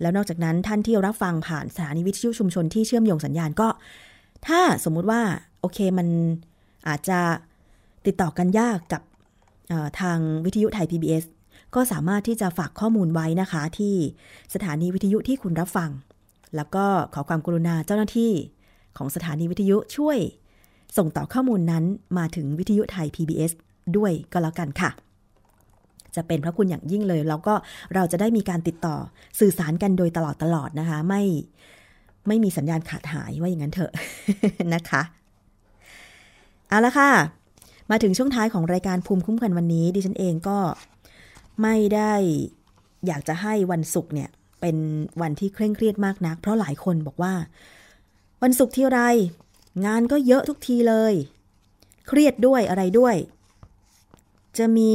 [0.00, 3.68] แล้วนอกจากนั้นท่านที่รับฟังผ่านสถานีวิทยุชุมชนที่เชื่อมโยงสัญญาณก็
[4.46, 5.20] ถ้าสมมุติว่า
[5.60, 6.08] โอเคมัน
[6.88, 7.20] อาจจะ
[8.06, 9.02] ติดต่อกันยากกับ
[10.00, 11.24] ทางวิทยุไทย PBS
[11.74, 13.94] ก็สามารถที่จะฝากข้อมูลไว้นะคะ ที่
[14.54, 15.90] สถานีวิทยุที่คุณรับฟัง
[16.56, 16.84] แล้วก็
[17.14, 18.32] ขอความกรุณาเจ้าหน้าที่
[18.96, 20.18] ของสถานีวิทยุช่วย
[20.96, 21.84] ส่งต่อข้อมูลนั้น
[22.18, 23.52] มาถึงวิทยุไทย PBS
[23.96, 24.90] ด้วยก็แล้วกันค่ะ
[26.16, 27.54] จะเป็นพระคุณอย่างยิ่งเลย แล้วก็
[27.94, 28.96] เราจะได้มีการติดต่อ
[29.40, 31.22] สื่อสารกันโดยตลอดตลอดนะคะ ไม่
[32.28, 33.92] ไม่มีสัญญาณขาดหายว่าอย่างนั้นเถอะ
[34.74, 35.02] นะคะ
[36.68, 37.10] เอาละค่ะ
[37.90, 40.58] มาถึงช่วงท้ายของรายการภูมิคุ้มกันวันนี้ ดิฉันเองก็
[41.62, 42.12] ไม่ได้
[43.06, 44.30] อยากจะให้วันศุกร์เนี่ย
[44.60, 44.76] เป็น
[45.20, 47.32] วันที่เคร่งเครียดมากนัก เพราะหลายคนบอกว่า
[48.42, 49.00] วันศุกร์ที่ไร
[49.86, 51.14] งานก็เยอะทุกทีเลย
[52.08, 53.16] เครียดด้วยอะไรด้วย
[54.58, 54.94] จะมี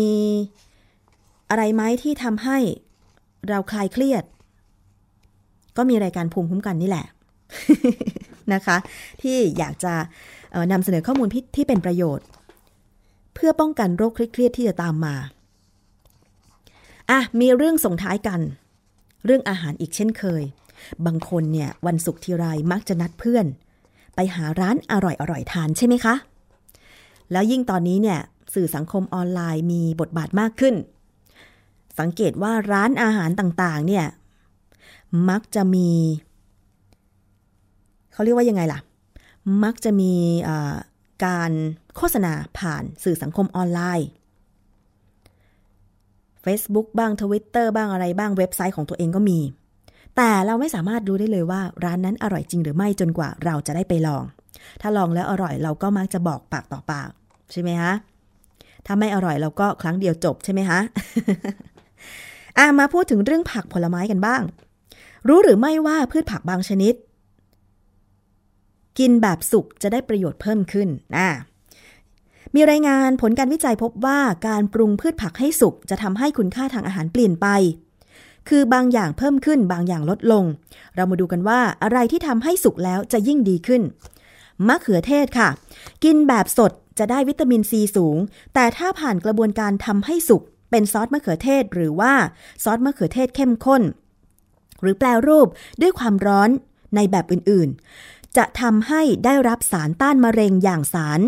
[1.49, 2.57] อะไรไหมที่ทำให้
[3.49, 4.23] เราคลายเครียด
[5.77, 7.05] ก็มีรายการภูมิคุ้มกันนี่แหละ
[8.53, 8.77] นะคะ
[9.21, 9.93] ที่อยากจะ
[10.71, 12.25] นำเสนอข้อมูลที่ที่เป็นประโยชน์
[13.33, 15.15] เพื่อป้องกันโรคเครียดที่จะตามมา
[17.09, 18.41] อะมีเรื่องส่งท้ายกัน
[19.25, 20.43] เรื่องอาหารอีกเช่นเคย
[21.05, 23.45] บางคนเนี่ยวันศุกร์ทีไรมักจะนัดเพื่อน
[24.15, 26.15] ไปหาร้านอร่อยๆทานใช่ไหมคะ
[27.31, 28.19] แล้วยิ่งตอนนี้เนี่ย
[28.53, 30.75] สื่อสังคมออนไลน์มีบทบาทมากขึ้น
[31.99, 34.05] สังเกตว่าร้านอาหารต่างๆ เนี่ย
[35.29, 35.89] มักจะมี
[38.13, 38.79] เขาเรียกว่ายังไงล่ะ
[39.63, 40.13] มักจะมี
[41.25, 41.51] การ
[41.95, 44.07] โฆษณาผ่านสื่อสังคมออนไลน์
[46.45, 49.39] Facebook บ้าง Twitter บ้างอะไรบ้างเว็บไซต์ของตัวเองก็มี
[50.17, 54.23] แต่เราไม่สามารถรู้ได้เลยว่าร้านนั้นอร่อยจริงหรือไม่จนกว่าเราจะได้ไปลอง
[54.81, 57.09] ถ้าลองแล้วอร่อยเราก็มักจะบอกปากต่อปาก
[57.51, 57.93] ใช่ไหมฮะ
[58.85, 60.79] ถ้าไม่อร่อยเราก็ครั้งเดียวจบใช่ไหมฮะ
[62.57, 64.41] อะมาพูดถึงเรื่องผักผลไม้กันบ้าง
[65.27, 66.93] รู้หรือไม่ว่าพืชผักบางชนิด
[68.99, 70.87] กินแบบสุกจะได้ประโยชน์เพิ่มขึ้น
[71.17, 71.29] อะ
[72.55, 77.47] มีรายงานผลการวิจัยพบว่าการปรุงพืชผักให้สุกจะทำให้คุณค่าทางอาหารเปลี่ยนไป
[78.49, 80.43] คือบางอย่างเพิ่มขึ้นบางอย่างลดลง
[80.95, 83.81] เรามาดูกันว่าอะไรที่ทำให้สุกแล้วจะยิ่งดีขึ้น
[84.67, 85.49] มะเขือเทศค่ะ
[86.03, 88.17] กินแบบสดจะได้วิตามินซีสูง
[88.53, 90.41] แต่ถ้าผ่านกระบวนการทำให้สุก
[90.71, 92.13] เป็นซอสมะเขือเทศ หรือว่า
[92.63, 93.81] ซอสมะเขือเทศเข้มข้น
[94.81, 95.47] หรือแปลรูป
[95.81, 96.49] ด้วยความร้อน
[96.95, 101.19] ในแบบอื่นๆ จะทำให้ได้รับสารต้านมะเร็งอย่างสาร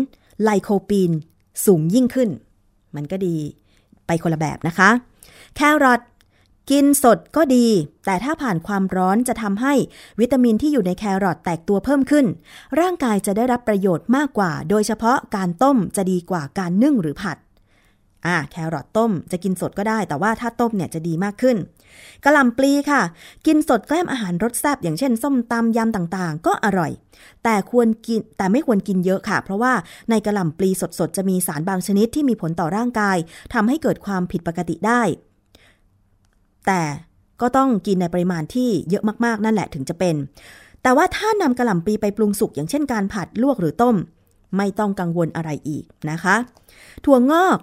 [0.42, 1.12] ไลโคปีน
[1.64, 2.30] สูงยิ่งขึ้น
[2.96, 3.36] มันก็ดี
[4.06, 4.90] ไปคนละแบบนะคะ
[5.56, 6.00] แครอท
[6.70, 7.66] กินสดก็ดี
[8.06, 9.74] แต่ถ้าผ่านความร้อนจะทำให้
[10.20, 12.26] วิตามินที่อยู่ในแครอทแตกตัวเพิ่มขึ้น
[12.80, 17.38] ร่างกายจะได้รับประโยชน์มากกว่า โดยเฉพาะการต้มจะดีกว่าการนึ่งหรือผัด
[18.26, 21.56] อ่าแครอทต้มจะกินสดก็ได้ แต่ว่าถ้าต้มเนี่ยจะดีมากขึ้น
[22.24, 23.02] กะหล่ำปลีค่ะ
[23.46, 26.92] กินสดแกล้มอาหารรสแซ่บอย่างเช่น ส้มตำยำต่างๆ ก็อร่อย
[27.44, 29.72] แต่ควรกินแต่ไม่ควรกินเยอะค่ะ เพราะว่า
[30.10, 33.16] ในกะหล่ำปลีสดๆ จะมีสารบางชนิดที่มีผลต่อร่างกาย
[33.54, 35.02] ทำให้เกิดความผิดปกติได้
[36.66, 36.82] แต่
[37.40, 40.16] ก็ต้องกินในปริมาณที่เยอะมากๆนั่นแหละถึงจะเป็น
[40.82, 43.96] แต่ว่าถ้านำกระหล่ำปีไปปรุงสุกอย่างเช่นการผัดลวกหรือต้ม
[44.56, 46.36] ไม่ต้องกังวลอะไรอีกนะคะ
[47.04, 47.58] ถั่วงอก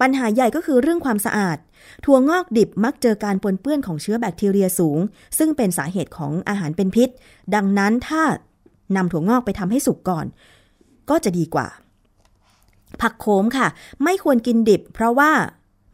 [0.00, 1.58] ปัญหาใหญ่ก็คือเรื่องความสะอาด
[2.04, 4.98] ถั่วงอกดิบมักเจอการปนเปื้อนของเชื้อแบคทีเรียสูง
[5.38, 7.08] ซึ่งเป็นสาเหตุของอาหารเป็นพิษ
[7.54, 8.22] ดังนั้นถ้า
[8.96, 10.26] นำถั่วงอกไปทำให้สุกก่อน
[11.10, 11.68] ก็จะดีกว่า
[13.00, 13.68] ผักโขมค่ะ
[14.04, 15.30] ไม่ควรกินดิบ เพราะว่า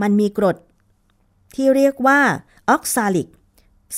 [0.03, 0.57] มันมีกรด
[1.57, 2.21] ที่เรียกว่า
[2.69, 3.29] ออกซาลิก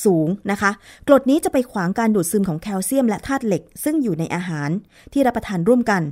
[0.04, 0.70] สูงนะคะ
[1.06, 4.70] กรดนี้จะไปขวางการดูดซึมของแคลเซียมและธาตุเหล็ก ซึ่งอยู่ในอาหาร
[5.12, 6.02] ที่รับประทานร่วมกัน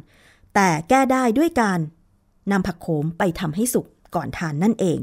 [0.55, 1.79] แต่แก้ได้ด้วยการ
[2.53, 4.99] นำผักโขมไปทำให้สุกก่อนทานนั่นเอง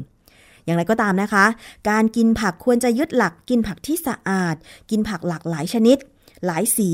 [0.66, 1.46] อย่างไรก็ตามนะคะ
[1.90, 4.56] การกินผักควรจะยึดหลักกินผักที่สะอาด
[4.90, 5.98] กินผักหลากหลายชนิด
[6.46, 6.90] หลายสี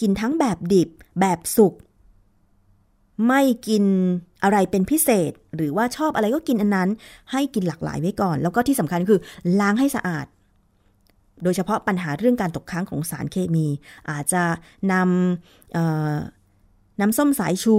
[0.00, 0.88] กินทั้งแบบดิบ
[1.20, 1.74] แบบสุก
[3.28, 3.84] ไม่กิน
[4.44, 6.88] อะไรเป็นพิเศษ หรือว่าชอบอะไรก็กินอันนั้น
[7.32, 9.20] ให้กินหลากหลายไว้ก่อน แล้วก็ที่สำคัญคือ
[9.60, 10.26] ล้างให้สะอาด
[11.42, 13.66] โดยเฉพาะปัญหาเรื่องการตกค้างของสารเคมี
[14.10, 14.42] อาจจะ
[14.92, 17.76] นำน้ำส้มสายชู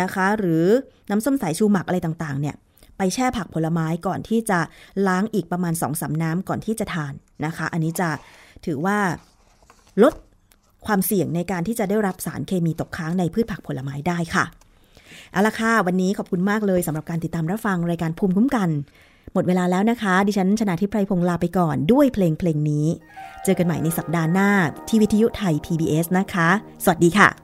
[0.00, 0.66] นะคะ หรือ
[1.10, 2.56] น้ำส้มสายชูหมักอะไรต่างๆ เนี่ย
[2.98, 4.60] ไปแช่ผักผลไม้ก่อนที่จะ
[5.08, 7.12] ล้างอีกประมาณ2อสาน้ำก่อนที่จะทาน
[7.46, 8.08] นะคะ อันนี้จะ
[8.66, 8.98] ถือว่า
[10.02, 10.14] ลด
[10.86, 14.44] ความเสี่ยงในการที่จะได้รับสารเคมีตกค้างในพืชผักผลไม้ได้ค่ะ
[15.32, 18.68] เอาละค่ะ วันนี้ขอบคุณมากเลยสำหรับการติดตามรับฟังรายการภูมิคุ้มกัน
[19.32, 22.86] หมดเวลาแล้วนะคะ ดิฉันชนะทิพไพรพงศ์ลาไปก่อนด้วยเพลงเพลงนี้
[23.44, 24.50] เจอกันใหม่ในสัปดาห์หน้า
[24.88, 26.48] ที่วิทยุไทย PBS นะคะ
[26.84, 27.43] สวัสดีค่ะ